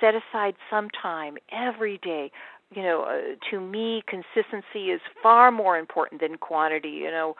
[0.00, 2.30] set aside some time every day.
[2.76, 6.90] You know, uh, to me, consistency is far more important than quantity.
[6.90, 7.36] You know,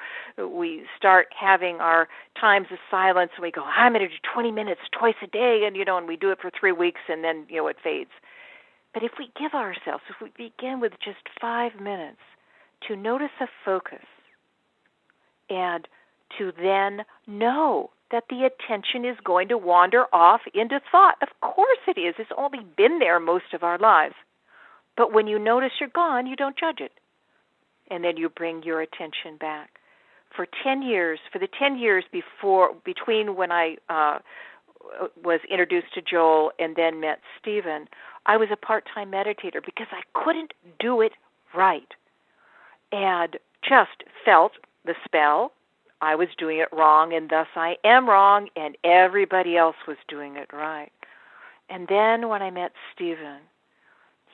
[0.48, 2.08] we start having our
[2.40, 5.64] times of silence and we go, I'm going to do 20 minutes twice a day,
[5.66, 7.76] and, you know, and we do it for three weeks and then, you know, it
[7.84, 8.10] fades.
[8.94, 12.22] But if we give ourselves, if we begin with just five minutes
[12.88, 14.06] to notice a focus
[15.50, 15.86] and
[16.38, 21.16] to then know that the attention is going to wander off into thought.
[21.20, 22.14] Of course it is.
[22.18, 24.14] It's only been there most of our lives.
[24.96, 26.92] But when you notice you're gone, you don't judge it.
[27.90, 29.78] And then you bring your attention back.
[30.34, 34.18] For 10 years, for the 10 years before between when I uh
[35.24, 37.88] was introduced to Joel and then met Stephen,
[38.26, 41.12] I was a part-time meditator because I couldn't do it
[41.54, 41.92] right.
[42.92, 43.36] And
[43.68, 44.52] just felt
[44.84, 45.52] the spell
[46.00, 50.36] I was doing it wrong and thus I am wrong and everybody else was doing
[50.36, 50.92] it right.
[51.68, 53.40] And then when I met Stephen,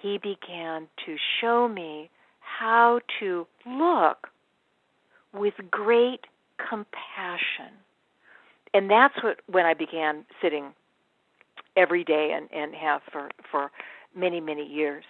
[0.02, 4.28] he began to show me how to look
[5.32, 6.20] with great
[6.58, 7.72] compassion.
[8.74, 10.72] And that's what when I began sitting
[11.76, 13.70] every day and, and have for, for
[14.14, 15.04] many, many years.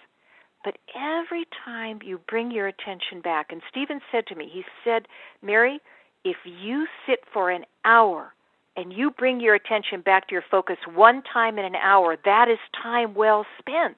[0.63, 5.07] But every time you bring your attention back, and Stephen said to me, he said,
[5.41, 5.79] Mary,
[6.23, 8.33] if you sit for an hour
[8.77, 12.47] and you bring your attention back to your focus one time in an hour, that
[12.47, 13.97] is time well spent.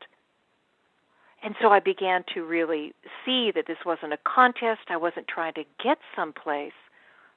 [1.45, 2.93] And so I began to really
[3.23, 4.89] see that this wasn't a contest.
[4.89, 6.73] I wasn't trying to get someplace.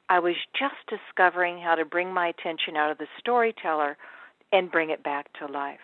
[0.08, 3.98] I was just discovering how to bring my attention out of the storyteller
[4.50, 5.80] and bring it back to life.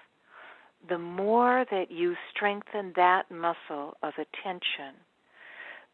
[0.89, 4.95] The more that you strengthen that muscle of attention,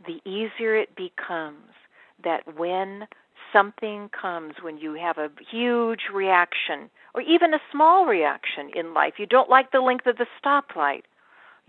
[0.06, 1.74] the easier it becomes
[2.22, 3.08] that when
[3.52, 9.14] something comes, when you have a huge reaction, or even a small reaction in life,
[9.18, 11.02] you don't like the length of the stoplight,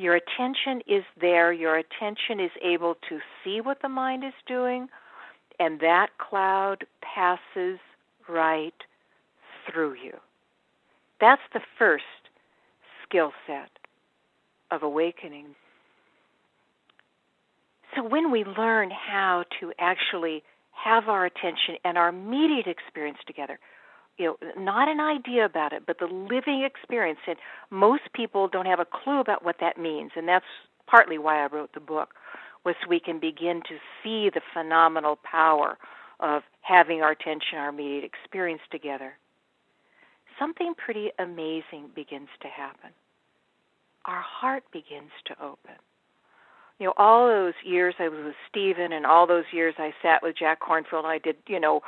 [0.01, 4.87] your attention is there, your attention is able to see what the mind is doing,
[5.59, 7.79] and that cloud passes
[8.27, 8.73] right
[9.69, 10.13] through you.
[11.19, 12.03] That's the first
[13.05, 13.69] skill set
[14.71, 15.55] of awakening
[17.95, 23.59] so when we learn how to actually have our attention and our immediate experience together,
[24.21, 27.37] you know, not an idea about it, but the living experience, and
[27.71, 30.45] most people don't have a clue about what that means, and that's
[30.85, 32.09] partly why I wrote the book,
[32.63, 35.77] was so we can begin to see the phenomenal power
[36.19, 39.13] of having our attention, our immediate experience together.
[40.37, 42.91] Something pretty amazing begins to happen.
[44.05, 45.75] Our heart begins to open
[46.81, 50.23] you know, all those years I was with Stephen and all those years I sat
[50.23, 51.81] with Jack Kornfield, I did, you know,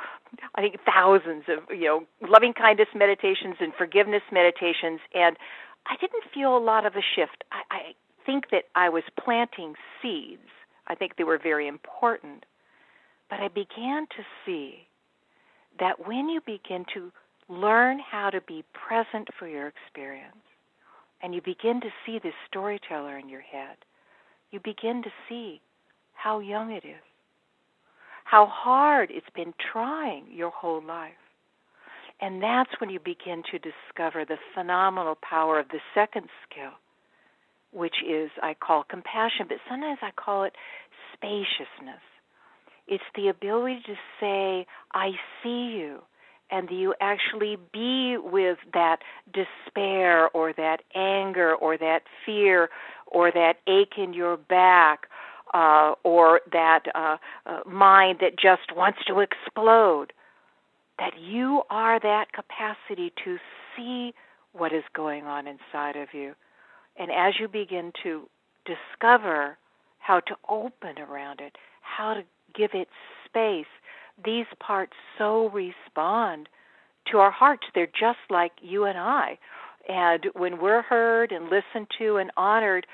[0.54, 5.36] I think thousands of, you know, loving kindness meditations and forgiveness meditations, and
[5.88, 7.42] I didn't feel a lot of a shift.
[7.50, 7.80] I, I
[8.24, 10.46] think that I was planting seeds.
[10.86, 12.46] I think they were very important.
[13.28, 14.86] But I began to see
[15.80, 17.10] that when you begin to
[17.48, 20.36] learn how to be present for your experience,
[21.20, 23.76] and you begin to see this storyteller in your head,
[24.54, 25.60] you begin to see
[26.12, 27.02] how young it is,
[28.22, 31.12] how hard it's been trying your whole life.
[32.20, 36.70] And that's when you begin to discover the phenomenal power of the second skill,
[37.72, 40.54] which is, I call compassion, but sometimes I call it
[41.12, 42.00] spaciousness.
[42.86, 45.10] It's the ability to say, I
[45.42, 45.98] see you,
[46.50, 48.98] and you actually be with that
[49.32, 52.68] despair or that anger or that fear
[53.14, 55.06] or that ache in your back
[55.54, 60.12] uh, or that uh, uh, mind that just wants to explode.
[60.98, 63.38] That you are that capacity to
[63.76, 64.14] see
[64.52, 66.34] what is going on inside of you.
[66.96, 68.28] And as you begin to
[68.64, 69.58] discover
[69.98, 72.22] how to open around it, how to
[72.54, 72.88] give it
[73.24, 73.66] space,
[74.24, 76.48] these parts so respond
[77.10, 77.64] to our hearts.
[77.74, 79.38] They're just like you and I.
[79.88, 82.86] And when we're heard and listened to and honored,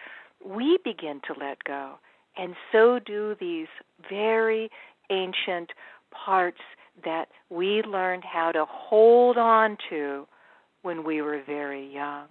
[0.45, 1.95] we begin to let go.
[2.37, 3.69] And so do these
[4.09, 4.71] very
[5.11, 5.71] ancient
[6.11, 6.61] parts
[7.05, 10.27] that we learned how to hold on to
[10.83, 12.27] when we were very young.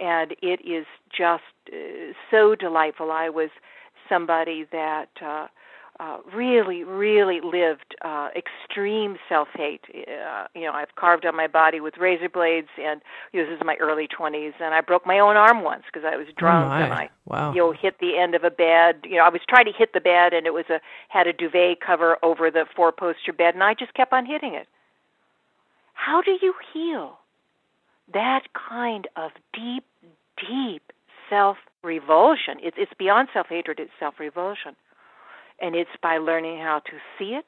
[0.00, 0.86] And it is
[1.16, 1.42] just
[1.72, 3.12] uh, so delightful.
[3.12, 3.50] I was
[4.08, 5.46] somebody that uh,
[6.04, 9.80] uh, really, really lived uh, extreme self-hate.
[9.88, 13.00] Uh, you know, I've carved on my body with razor blades, and
[13.32, 16.06] you know, this is my early 20s, and I broke my own arm once because
[16.06, 17.52] I was oh, drunk oh and I, wow.
[17.52, 18.96] you know, hit the end of a bed.
[19.04, 21.32] You know, I was trying to hit the bed, and it was a had a
[21.32, 24.66] duvet cover over the four-poster bed, and I just kept on hitting it.
[25.94, 27.18] How do you heal
[28.12, 29.84] that kind of deep,
[30.36, 30.92] deep
[31.30, 32.58] self-revulsion?
[32.62, 34.76] It's it's beyond self-hatred; it's self-revulsion
[35.64, 37.46] and it's by learning how to see it,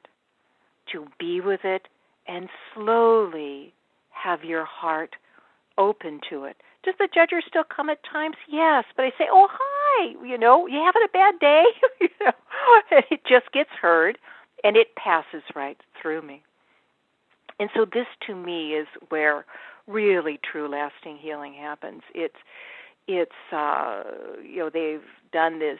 [0.91, 1.87] to be with it,
[2.27, 3.71] and slowly
[4.09, 5.15] have your heart
[5.77, 6.57] open to it.
[6.83, 8.35] Does the judger still come at times?
[8.49, 11.63] Yes, but I say, "Oh, hi, you know, you having a bad day?"
[12.01, 12.31] you know,
[13.11, 14.17] it just gets heard,
[14.63, 16.41] and it passes right through me.
[17.59, 19.45] And so, this to me is where
[19.85, 22.01] really true, lasting healing happens.
[22.15, 22.35] It's,
[23.07, 24.03] it's, uh,
[24.43, 25.79] you know, they've done this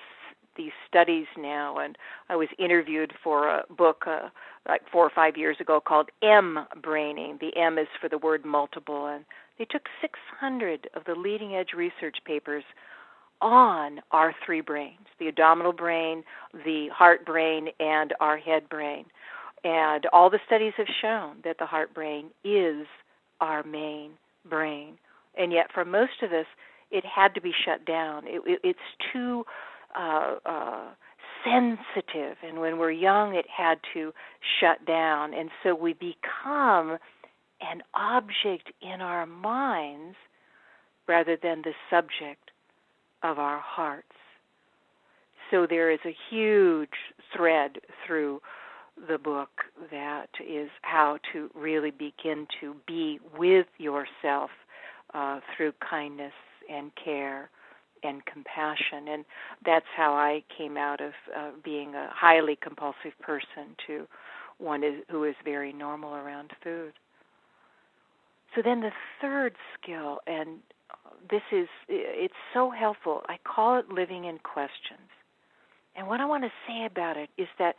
[0.57, 1.97] these studies now, and
[2.29, 4.29] I was interviewed for a book uh,
[4.67, 7.37] like four or five years ago called M Braining.
[7.39, 9.23] The M is for the word multiple, and
[9.57, 12.63] they took 600 of the leading edge research papers
[13.41, 16.23] on our three brains the abdominal brain,
[16.65, 19.05] the heart brain, and our head brain.
[19.63, 22.85] And all the studies have shown that the heart brain is
[23.41, 24.11] our main
[24.47, 24.97] brain.
[25.37, 26.45] And yet, for most of us,
[26.91, 28.23] it had to be shut down.
[28.25, 28.79] It, it, it's
[29.11, 29.45] too
[29.97, 30.85] uh, uh,
[31.43, 34.13] sensitive, and when we're young, it had to
[34.59, 35.33] shut down.
[35.33, 36.97] And so we become
[37.61, 40.15] an object in our minds
[41.07, 42.51] rather than the subject
[43.23, 44.07] of our hearts.
[45.51, 46.89] So there is a huge
[47.35, 48.41] thread through
[49.07, 49.49] the book
[49.91, 54.49] that is how to really begin to be with yourself
[55.13, 56.33] uh, through kindness
[56.69, 57.49] and care
[58.07, 59.07] and compassion.
[59.09, 59.25] And
[59.65, 64.07] that's how I came out of uh, being a highly compulsive person to
[64.57, 66.93] one is, who is very normal around food.
[68.55, 68.91] So then the
[69.21, 70.59] third skill, and
[71.29, 73.21] this is, it's so helpful.
[73.27, 75.09] I call it living in questions.
[75.95, 77.75] And what I want to say about it is that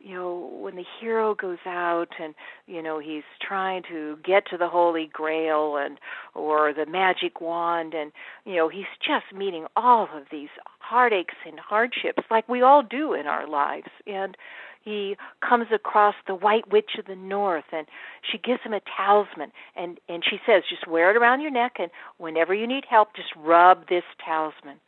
[0.00, 2.34] you know when the hero goes out and
[2.66, 5.98] you know he's trying to get to the holy grail and
[6.34, 8.12] or the magic wand and
[8.44, 10.48] you know he's just meeting all of these
[10.78, 13.88] heartaches and hardships like we all do in our lives.
[14.06, 14.36] And
[14.82, 17.86] he comes across the white witch of the north and
[18.22, 21.74] she gives him a talisman and and she says just wear it around your neck
[21.78, 24.80] and whenever you need help just rub this talisman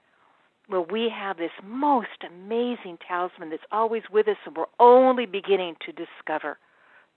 [0.69, 5.77] where we have this most amazing talisman that's always with us, and we're only beginning
[5.85, 6.59] to discover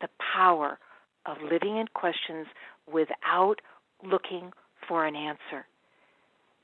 [0.02, 0.78] the power
[1.26, 2.48] of living in questions
[2.92, 3.62] without
[4.04, 4.52] looking
[4.88, 5.66] for an answer.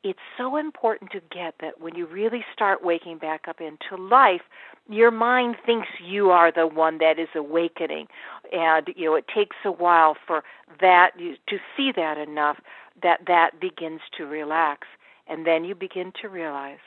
[0.03, 4.41] It's so important to get that when you really start waking back up into life,
[4.89, 8.07] your mind thinks you are the one that is awakening.
[8.51, 10.43] And, you know, it takes a while for
[10.79, 12.57] that, to see that enough
[13.03, 14.87] that that begins to relax.
[15.31, 16.77] And then you begin to realize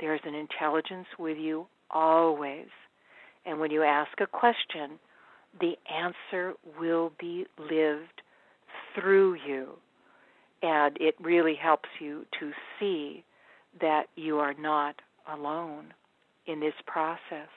[0.00, 2.68] there's an intelligence with you always.
[3.44, 4.98] And when you ask a question,
[5.60, 8.22] the answer will be lived
[8.94, 9.74] through you.
[10.62, 13.22] And it really helps you to see
[13.82, 14.96] that you are not
[15.30, 15.92] alone
[16.46, 17.50] in this process.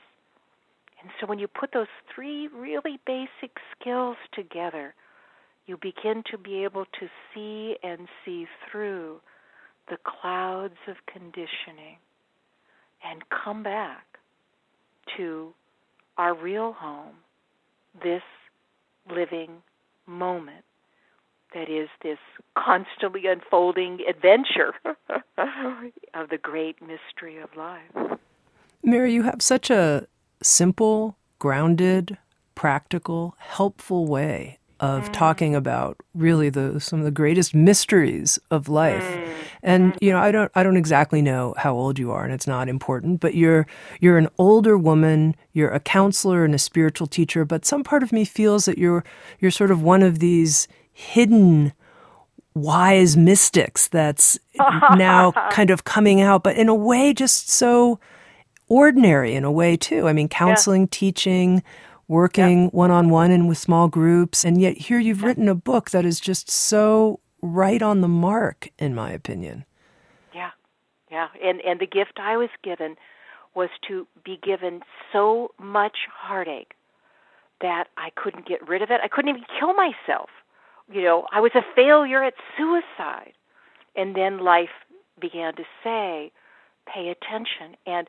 [1.02, 4.94] And so when you put those three really basic skills together,
[5.68, 9.22] you begin to be able to see and see through
[9.90, 11.98] the clouds of conditioning
[13.04, 14.20] and come back
[15.16, 15.54] to
[16.18, 17.16] our real home,
[18.04, 18.24] this
[19.10, 19.62] living
[20.06, 20.66] moment
[21.54, 22.18] that is this
[22.58, 24.74] constantly unfolding adventure
[26.14, 28.20] of the great mystery of life.
[28.84, 30.08] Mary, you have such a
[30.42, 32.18] simple, grounded,
[32.56, 35.14] practical, helpful way of mm.
[35.14, 39.04] talking about really the some of the greatest mysteries of life.
[39.04, 39.34] Mm.
[39.64, 42.48] And you know, I don't I don't exactly know how old you are and it's
[42.48, 43.68] not important, but you're
[44.00, 48.12] you're an older woman, you're a counselor and a spiritual teacher, but some part of
[48.12, 49.04] me feels that you're
[49.40, 51.74] you're sort of one of these hidden
[52.54, 54.38] wise mystics that's
[54.96, 58.00] now kind of coming out, but in a way just so
[58.68, 60.08] ordinary in a way too.
[60.08, 60.88] I mean, counseling, yeah.
[60.92, 61.64] teaching,
[62.08, 64.46] working one on one and with small groups.
[64.46, 68.70] And yet, here you've written a book that is just so right on the mark,
[68.78, 69.66] in my opinion.
[70.34, 70.52] Yeah,
[71.12, 71.28] yeah.
[71.44, 72.96] And, and the gift I was given
[73.56, 74.82] was to be given
[75.12, 76.74] so much heartache
[77.62, 79.02] that I couldn't get rid of it.
[79.04, 80.30] I couldn't even kill myself.
[80.92, 83.34] You know, I was a failure at suicide.
[83.96, 84.70] And then life
[85.20, 86.32] began to say,
[86.86, 87.76] pay attention.
[87.88, 88.08] And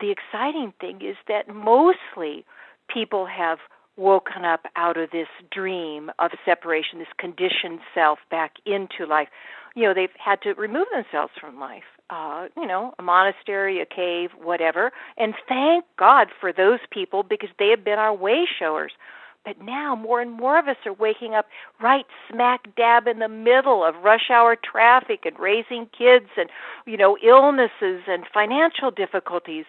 [0.00, 2.44] the exciting thing is that mostly
[2.92, 3.58] people have
[3.96, 9.28] woken up out of this dream of separation, this conditioned self back into life.
[9.74, 11.84] You know, they've had to remove themselves from life.
[12.08, 14.92] Uh, you know, a monastery, a cave, whatever.
[15.16, 18.92] And thank God for those people because they have been our way showers.
[19.44, 21.46] But now more and more of us are waking up
[21.80, 26.50] right smack dab in the middle of rush hour traffic and raising kids and,
[26.84, 29.64] you know, illnesses and financial difficulties.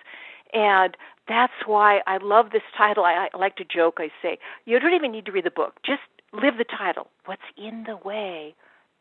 [0.54, 0.96] And
[1.28, 3.04] that's why I love this title.
[3.04, 3.98] I, I like to joke.
[4.00, 5.76] I say, you don't even need to read the book.
[5.86, 6.02] Just
[6.34, 7.08] live the title.
[7.26, 8.56] What's in the way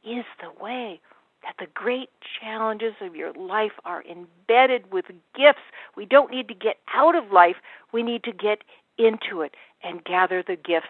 [0.05, 1.01] is the way.
[1.43, 2.09] That the great
[2.41, 5.05] challenges of your life are embedded with
[5.37, 5.61] gifts.
[5.97, 7.57] We don't need to get out of life.
[7.93, 8.63] We need to get
[8.99, 10.89] into it and gather the gifts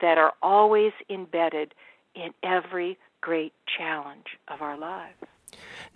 [0.00, 1.74] that are always embedded
[2.14, 5.16] in every great challenge of our lives.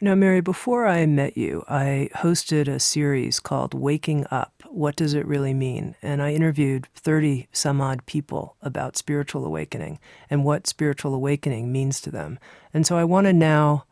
[0.01, 5.15] Now, Mary, before I met you, I hosted a series called Waking Up What Does
[5.15, 5.95] It Really Mean?
[6.03, 12.01] And I interviewed 30 some odd people about spiritual awakening and what spiritual awakening means
[12.01, 12.41] to them.
[12.75, 13.85] And so I want to now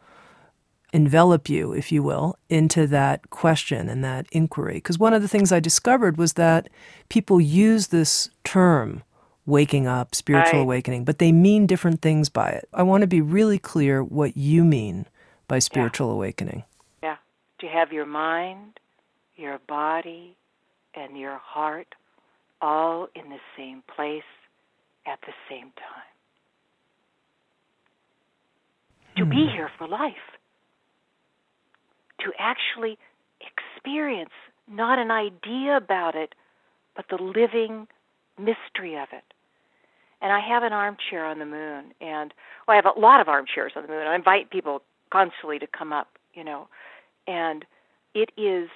[0.92, 4.74] envelop you, if you will, into that question and that inquiry.
[4.74, 6.68] Because one of the things I discovered was that
[7.08, 9.04] people use this term,
[9.46, 10.64] waking up, spiritual right.
[10.64, 12.68] awakening, but they mean different things by it.
[12.72, 15.06] I want to be really clear what you mean
[15.50, 16.14] by spiritual yeah.
[16.14, 16.64] awakening.
[17.02, 17.16] Yeah.
[17.58, 18.78] To have your mind,
[19.34, 20.36] your body,
[20.94, 21.88] and your heart
[22.62, 24.22] all in the same place
[25.06, 26.10] at the same time.
[29.16, 29.56] To be hmm.
[29.56, 30.14] here for life
[32.20, 32.98] to actually
[33.40, 34.30] experience
[34.70, 36.34] not an idea about it,
[36.94, 37.88] but the living
[38.38, 39.24] mystery of it.
[40.22, 42.32] And I have an armchair on the moon, and
[42.68, 44.06] well, I have a lot of armchairs on the moon.
[44.06, 46.68] I invite people constantly to come up, you know,
[47.26, 47.64] and
[48.14, 48.68] it is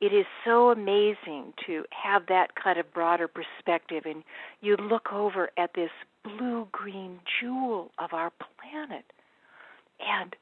[0.00, 4.02] it is so amazing to have that kind of broader perspective.
[4.04, 4.24] And
[4.60, 5.90] you look over at this
[6.22, 9.04] blue green jewel of our planet
[10.00, 10.36] and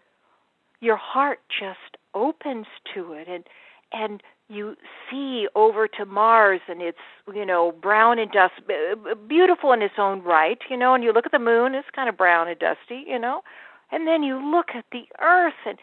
[0.81, 3.45] your heart just opens to it and
[3.93, 4.77] and you
[5.11, 6.99] see over to Mars and it's
[7.35, 8.55] you know brown and dust
[9.29, 12.09] beautiful in its own right you know and you look at the moon it's kind
[12.09, 13.43] of brown and dusty you know
[13.91, 15.79] and then you look at the earth and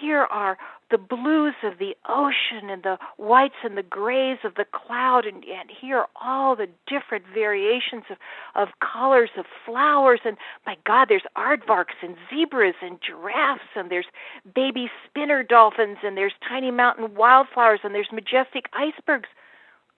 [0.00, 0.56] here are
[0.90, 5.44] the blues of the ocean and the whites and the grays of the cloud and,
[5.44, 8.16] and here all the different variations of,
[8.54, 10.20] of colors of flowers.
[10.24, 10.36] And
[10.66, 14.06] my god there's aardvarks and zebras and giraffes and there's
[14.54, 19.28] baby spinner dolphins and there's tiny mountain wildflowers and there's majestic icebergs.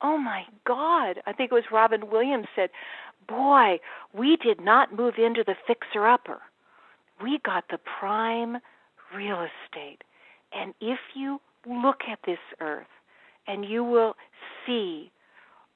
[0.03, 1.21] Oh my god.
[1.27, 2.71] I think it was robin williams said
[3.29, 3.79] boy
[4.13, 6.41] we did not move into the fixer upper
[7.23, 8.59] we got the prime
[9.15, 10.03] real estate.
[10.53, 12.87] And if you look at this earth
[13.47, 14.17] and you will
[14.67, 15.11] see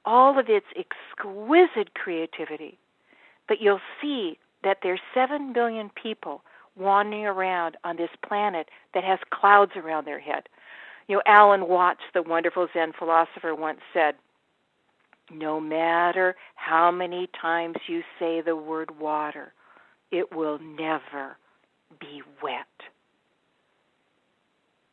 [0.05, 2.77] all of its exquisite creativity,
[3.47, 6.41] but you'll see that there's 7 billion people
[6.77, 10.43] wandering around on this planet that has clouds around their head.
[11.07, 14.15] You know, Alan Watts, the wonderful Zen philosopher, once said,
[15.31, 19.53] No matter how many times you say the word water,
[20.11, 21.37] it will never
[21.99, 22.65] be wet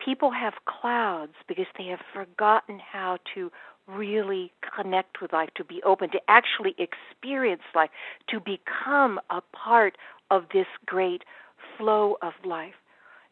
[0.03, 3.51] people have clouds because they have forgotten how to
[3.87, 7.89] really connect with life, to be open, to actually experience life,
[8.29, 9.97] to become a part
[10.31, 11.23] of this great
[11.77, 12.75] flow of life.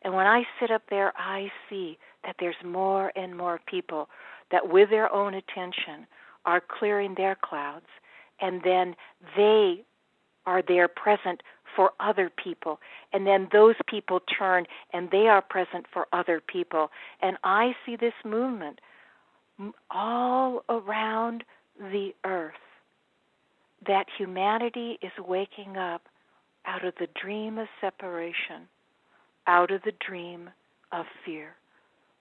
[0.03, 4.09] And when I sit up there, I see that there's more and more people
[4.51, 6.07] that, with their own attention,
[6.45, 7.87] are clearing their clouds,
[8.39, 8.95] and then
[9.35, 9.83] they
[10.45, 11.41] are there present
[11.77, 12.79] for other people.
[13.13, 16.89] And then those people turn and they are present for other people.
[17.21, 18.81] And I see this movement
[19.91, 21.43] all around
[21.79, 22.53] the earth
[23.85, 26.01] that humanity is waking up
[26.65, 28.67] out of the dream of separation,
[29.45, 30.49] out of the dream
[30.91, 31.55] of fear.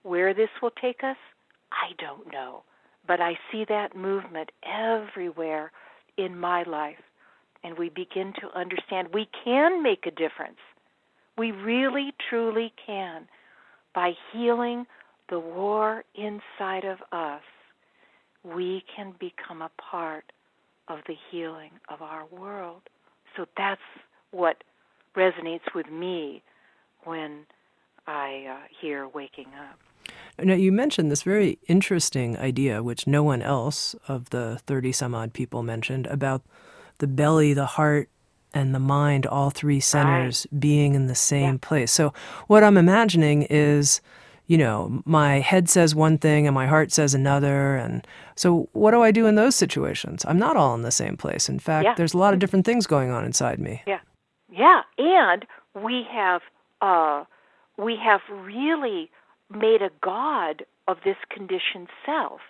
[0.03, 1.17] Where this will take us,
[1.73, 2.63] I don't know.
[3.07, 5.73] But I see that movement everywhere
[6.19, 6.97] in my life
[7.67, 10.59] and we begin to understand we can make a difference.
[11.37, 13.27] We really, truly can.
[13.93, 14.87] By healing
[15.29, 17.43] the war inside of us,
[18.45, 20.31] we can become a part
[20.87, 22.83] of the healing of our world.
[23.37, 23.81] So that's
[24.31, 24.62] what
[25.17, 26.45] resonates with me
[27.03, 27.47] when
[28.07, 29.81] I uh, hear waking up.
[30.39, 35.17] Now, you mentioned this very interesting idea, which no one else of the 30 some
[35.17, 36.43] odd people mentioned, about
[36.99, 38.09] the belly, the heart,
[38.55, 40.61] and the mind, all three centers right.
[40.61, 41.59] being in the same yeah.
[41.61, 41.92] place.
[41.92, 42.12] So,
[42.47, 44.01] what I'm imagining is,
[44.47, 47.76] you know, my head says one thing and my heart says another.
[47.76, 50.24] And so, what do I do in those situations?
[50.26, 51.49] I'm not all in the same place.
[51.49, 51.94] In fact, yeah.
[51.97, 53.82] there's a lot of different things going on inside me.
[53.86, 54.01] Yeah.
[54.51, 54.82] Yeah.
[54.97, 55.44] And
[55.74, 56.40] we have,
[56.80, 57.24] uh,
[57.76, 59.11] we have really
[59.51, 62.40] made a god of this conditioned self.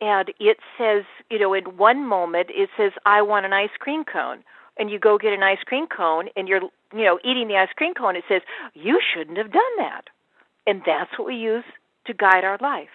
[0.00, 4.04] And it says, you know, in one moment it says, I want an ice cream
[4.04, 4.44] cone.
[4.78, 6.60] And you go get an ice cream cone and you're,
[6.92, 8.14] you know, eating the ice cream cone.
[8.14, 8.42] It says,
[8.74, 10.04] you shouldn't have done that.
[10.66, 11.64] And that's what we use
[12.06, 12.90] to guide our life.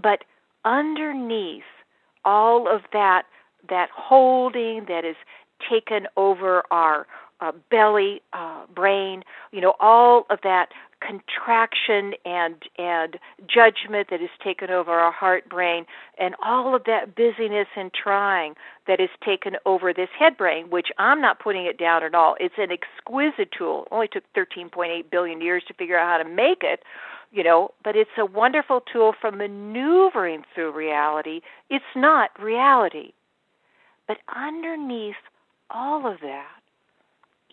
[0.00, 0.24] But
[0.64, 1.64] underneath
[2.24, 3.24] all of that,
[3.68, 5.16] that holding that is
[5.68, 7.06] taken over our
[7.40, 9.22] uh, belly, uh, brain,
[9.52, 10.68] you know, all of that
[11.00, 15.86] contraction and and judgment that has taken over our heart brain
[16.18, 18.54] and all of that busyness and trying
[18.86, 22.36] that has taken over this head brain which I'm not putting it down at all.
[22.38, 23.84] It's an exquisite tool.
[23.84, 26.80] It only took 13.8 billion years to figure out how to make it
[27.32, 31.40] you know but it's a wonderful tool for maneuvering through reality.
[31.70, 33.12] It's not reality.
[34.06, 35.14] But underneath
[35.70, 36.59] all of that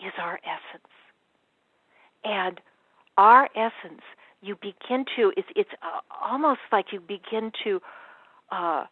[0.05, 0.91] is our essence.
[2.23, 2.59] And
[3.17, 4.01] our essence,
[4.41, 7.81] you begin to, it's, it's uh, almost like you begin to
[8.51, 8.85] uh,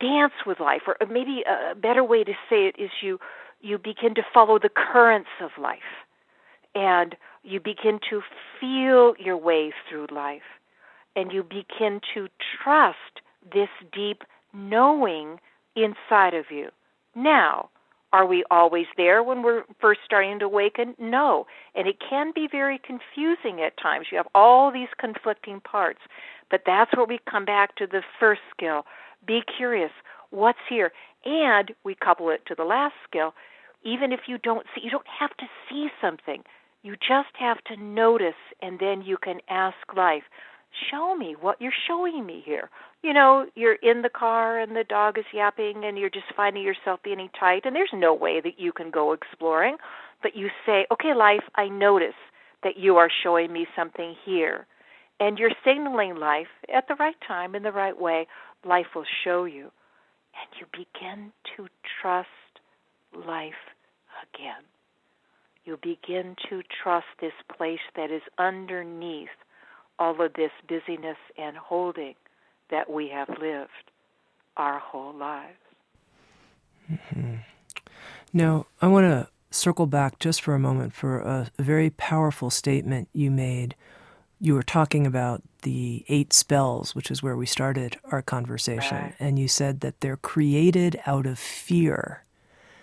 [0.00, 3.18] dance with life, or maybe a better way to say it is you,
[3.60, 5.78] you begin to follow the currents of life.
[6.74, 8.22] And you begin to
[8.60, 10.42] feel your way through life.
[11.14, 12.28] And you begin to
[12.62, 13.20] trust
[13.52, 14.22] this deep
[14.54, 15.38] knowing
[15.76, 16.70] inside of you.
[17.14, 17.68] Now,
[18.12, 20.94] are we always there when we're first starting to awaken?
[20.98, 21.46] No.
[21.74, 24.06] And it can be very confusing at times.
[24.10, 26.00] You have all these conflicting parts.
[26.50, 28.84] But that's where we come back to the first skill
[29.26, 29.92] be curious.
[30.30, 30.92] What's here?
[31.24, 33.34] And we couple it to the last skill.
[33.84, 36.42] Even if you don't see, you don't have to see something.
[36.82, 40.24] You just have to notice, and then you can ask life,
[40.90, 42.70] show me what you're showing me here.
[43.02, 46.62] You know, you're in the car and the dog is yapping and you're just finding
[46.62, 49.76] yourself being tight and there's no way that you can go exploring,
[50.22, 52.14] but you say, "Okay, life, I notice
[52.62, 54.66] that you are showing me something here."
[55.20, 58.26] And you're signaling life at the right time in the right way,
[58.64, 59.70] life will show you.
[60.34, 61.68] And you begin to
[62.00, 62.28] trust
[63.12, 63.74] life
[64.22, 64.64] again.
[65.64, 69.30] You begin to trust this place that is underneath
[70.02, 72.14] all of this busyness and holding
[72.70, 73.90] that we have lived
[74.56, 75.58] our whole lives.
[76.90, 77.36] Mm-hmm.
[78.32, 82.50] Now, I want to circle back just for a moment for a, a very powerful
[82.50, 83.76] statement you made.
[84.40, 89.14] You were talking about the eight spells, which is where we started our conversation, right.
[89.20, 92.24] and you said that they're created out of fear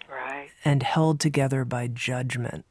[0.10, 0.52] right.
[0.64, 2.66] and held together by judgment.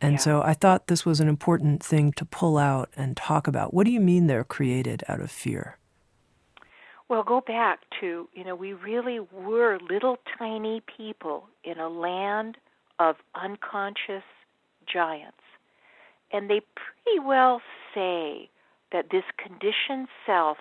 [0.00, 0.18] And yeah.
[0.18, 3.72] so I thought this was an important thing to pull out and talk about.
[3.72, 5.78] What do you mean they're created out of fear?
[7.08, 12.56] Well, go back to, you know, we really were little tiny people in a land
[12.98, 14.24] of unconscious
[14.90, 15.36] giants.
[16.32, 17.60] And they pretty well
[17.94, 18.48] say
[18.92, 20.56] that this conditioned self,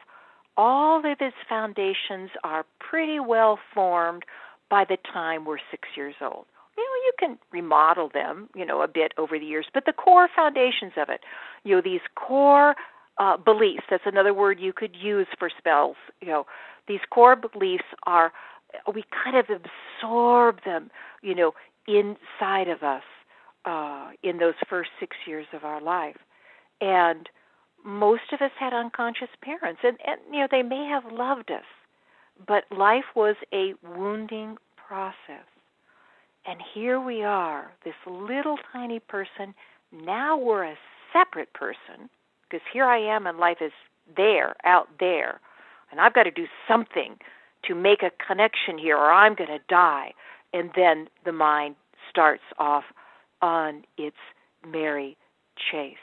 [0.57, 4.23] all of its foundations are pretty well formed
[4.69, 6.45] by the time we're six years old
[6.77, 9.93] you know, you can remodel them, you know, a bit over the years, but the
[9.93, 11.21] core foundations of it,
[11.63, 12.75] you know, these core
[13.17, 16.45] uh, beliefs, that's another word you could use for spells, you know,
[16.87, 18.33] these core beliefs are,
[18.93, 20.89] we kind of absorb them,
[21.21, 21.53] you know,
[21.87, 23.03] inside of us
[23.65, 26.17] uh, in those first six years of our life.
[26.81, 27.29] And
[27.85, 31.63] most of us had unconscious parents, and, and you know, they may have loved us,
[32.47, 35.45] but life was a wounding process.
[36.45, 39.53] And here we are, this little tiny person.
[39.91, 40.77] Now we're a
[41.13, 42.09] separate person
[42.43, 43.71] because here I am and life is
[44.15, 45.39] there, out there.
[45.91, 47.17] And I've got to do something
[47.65, 50.13] to make a connection here or I'm going to die.
[50.53, 51.75] And then the mind
[52.09, 52.83] starts off
[53.41, 54.17] on its
[54.67, 55.15] merry
[55.71, 55.95] chase.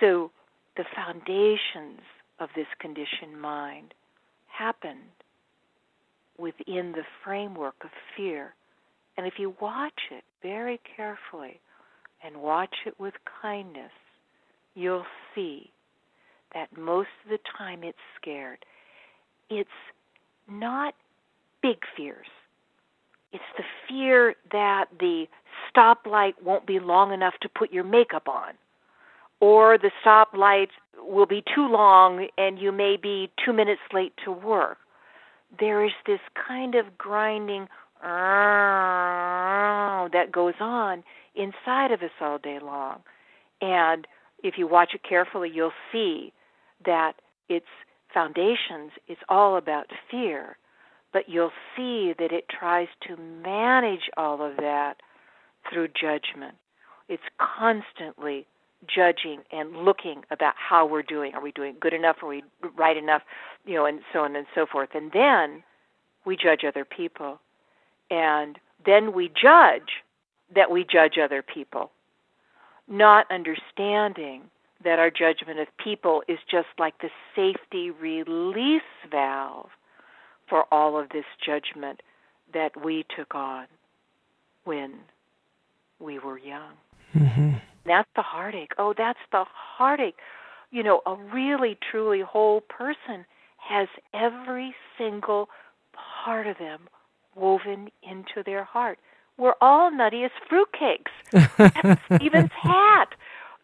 [0.00, 0.30] So
[0.76, 2.00] the foundations
[2.38, 3.94] of this conditioned mind
[4.48, 5.00] happened
[6.38, 8.54] within the framework of fear
[9.16, 11.60] and if you watch it very carefully
[12.24, 13.92] and watch it with kindness,
[14.74, 15.70] you'll see
[16.54, 18.58] that most of the time it's scared.
[19.50, 19.68] It's
[20.48, 20.94] not
[21.62, 22.26] big fears.
[23.32, 25.26] It's the fear that the
[25.70, 28.54] stoplight won't be long enough to put your makeup on,
[29.40, 34.32] or the stoplight will be too long and you may be two minutes late to
[34.32, 34.78] work.
[35.58, 37.68] There is this kind of grinding
[38.02, 38.08] Oh,
[40.12, 41.02] that goes on
[41.34, 43.00] inside of us all day long.
[43.60, 44.06] And
[44.42, 46.32] if you watch it carefully, you'll see
[46.84, 47.14] that
[47.48, 47.66] its
[48.12, 50.58] foundations is all about fear,
[51.12, 54.96] but you'll see that it tries to manage all of that
[55.70, 56.54] through judgment.
[57.08, 58.46] It's constantly
[58.86, 61.34] judging and looking about how we're doing.
[61.34, 62.16] Are we doing good enough?
[62.22, 62.42] Are we
[62.76, 63.22] right enough?
[63.64, 64.90] You know, and so on and so forth.
[64.94, 65.62] And then
[66.24, 67.40] we judge other people.
[68.10, 70.02] And then we judge
[70.54, 71.90] that we judge other people,
[72.88, 74.42] not understanding
[74.84, 79.70] that our judgment of people is just like the safety release valve
[80.48, 82.02] for all of this judgment
[82.54, 83.66] that we took on
[84.64, 84.94] when
[85.98, 86.74] we were young.
[87.14, 87.54] Mm-hmm.
[87.86, 88.72] That's the heartache.
[88.78, 90.16] Oh, that's the heartache.
[90.70, 93.24] You know, a really, truly whole person
[93.58, 95.48] has every single
[96.24, 96.88] part of them
[97.36, 98.98] woven into their heart.
[99.38, 101.12] We're all nutty as fruitcakes.
[101.82, 103.14] That's Stephen's hat.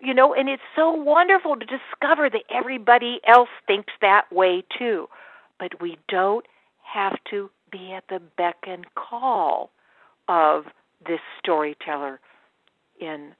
[0.00, 5.08] You know, and it's so wonderful to discover that everybody else thinks that way too.
[5.58, 6.44] But we don't
[6.82, 9.70] have to be at the beck and call
[10.28, 10.64] of
[11.06, 12.20] this storyteller
[13.00, 13.32] in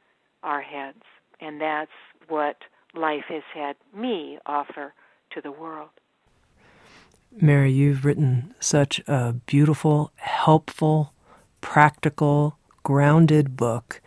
[0.42, 1.02] our heads.
[1.40, 1.90] And that's
[2.28, 2.56] what
[2.94, 4.94] life has had me offer
[5.32, 5.90] to the world.
[7.40, 11.12] Mary, you've written such a beautiful, helpful,
[11.60, 14.00] practical, grounded book.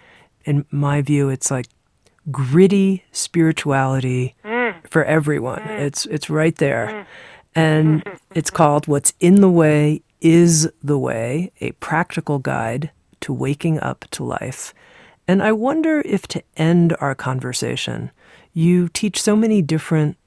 [0.46, 1.68] In my view, it's like
[2.32, 4.76] gritty spirituality mm.
[4.88, 5.62] for everyone.
[5.62, 5.80] Mm.
[5.80, 6.88] It's it's right there.
[6.88, 7.06] Mm.
[7.56, 8.04] And
[8.36, 14.06] it's called What's in the Way is the Way, a practical guide to waking up
[14.12, 14.74] to life.
[15.28, 18.12] And I wonder if to end our conversation,
[18.54, 20.18] you teach so many different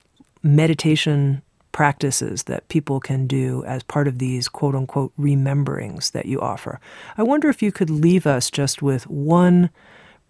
[0.42, 1.42] meditation
[1.78, 6.80] practices that people can do as part of these quote unquote rememberings that you offer.
[7.16, 9.70] I wonder if you could leave us just with one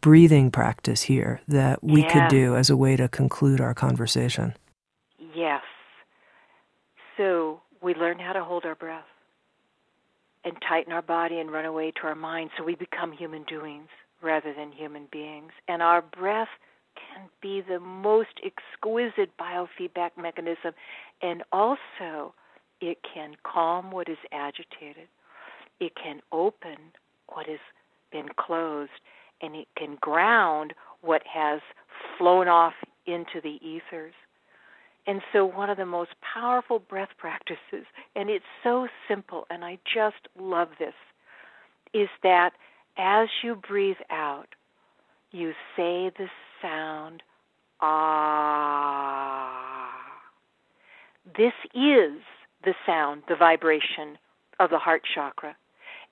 [0.02, 2.12] breathing practice here that we yeah.
[2.12, 4.52] could do as a way to conclude our conversation.
[5.34, 5.62] Yes.
[7.16, 9.08] So we learn how to hold our breath
[10.44, 13.88] and tighten our body and run away to our mind so we become human doings
[14.20, 15.52] rather than human beings.
[15.66, 16.48] And our breath
[16.98, 20.72] can be the most exquisite biofeedback mechanism,
[21.22, 22.34] and also
[22.80, 25.08] it can calm what is agitated,
[25.80, 26.76] it can open
[27.28, 27.58] what has
[28.10, 28.90] been closed,
[29.40, 31.60] and it can ground what has
[32.16, 32.74] flown off
[33.06, 34.14] into the ethers.
[35.06, 39.78] And so, one of the most powerful breath practices, and it's so simple, and I
[39.84, 40.94] just love this,
[41.94, 42.50] is that
[42.98, 44.48] as you breathe out,
[45.30, 46.28] you say the
[46.62, 47.22] sound
[47.80, 49.18] ah.
[51.36, 52.20] This is
[52.64, 54.18] the sound, the vibration
[54.58, 55.56] of the heart chakra,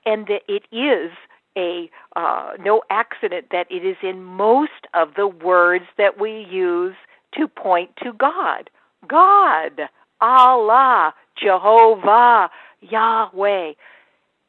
[0.04, 1.10] and that it is
[1.56, 6.94] a uh, no accident that it is in most of the words that we use
[7.36, 8.70] to point to God.
[9.08, 9.88] God,
[10.20, 13.72] Allah, Jehovah, Yahweh.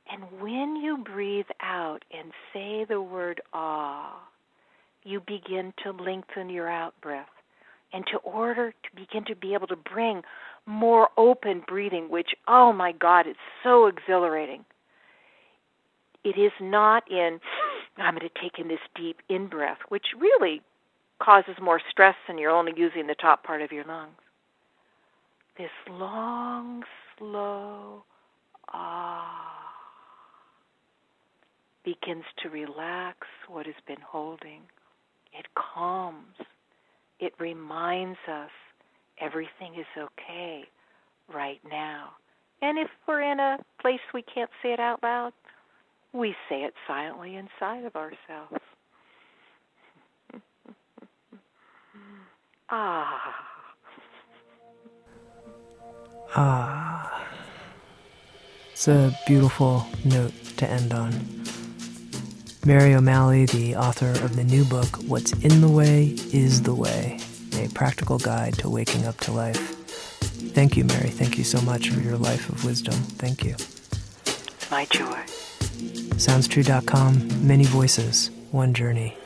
[0.09, 4.21] And when you breathe out and say the word ah,
[5.07, 7.27] you begin to lengthen your out breath.
[7.93, 10.23] And to order to begin to be able to bring
[10.65, 14.65] more open breathing, which, oh my God, it's so exhilarating.
[16.25, 17.39] It is not in,
[17.97, 20.61] I'm going to take in this deep in breath, which really
[21.23, 24.11] causes more stress and you're only using the top part of your lungs.
[25.57, 26.83] This long,
[27.17, 28.03] slow
[28.73, 29.57] ah
[31.85, 34.59] begins to relax what has been holding.
[35.37, 36.35] It calms.
[37.19, 38.49] It reminds us
[39.19, 40.63] everything is okay
[41.33, 42.11] right now.
[42.61, 45.33] And if we're in a place we can't say it out loud,
[46.13, 48.61] we say it silently inside of ourselves.
[52.69, 53.35] ah.
[56.35, 57.27] Ah.
[58.71, 61.11] It's a beautiful note to end on.
[62.67, 67.17] Mary O'Malley, the author of the new book, What's in the Way is the Way,
[67.53, 69.55] a practical guide to waking up to life.
[70.53, 71.09] Thank you, Mary.
[71.09, 72.95] Thank you so much for your life of wisdom.
[72.95, 73.53] Thank you.
[73.53, 75.17] It's my joy.
[76.17, 79.17] SoundsTrue.com, many voices, one journey.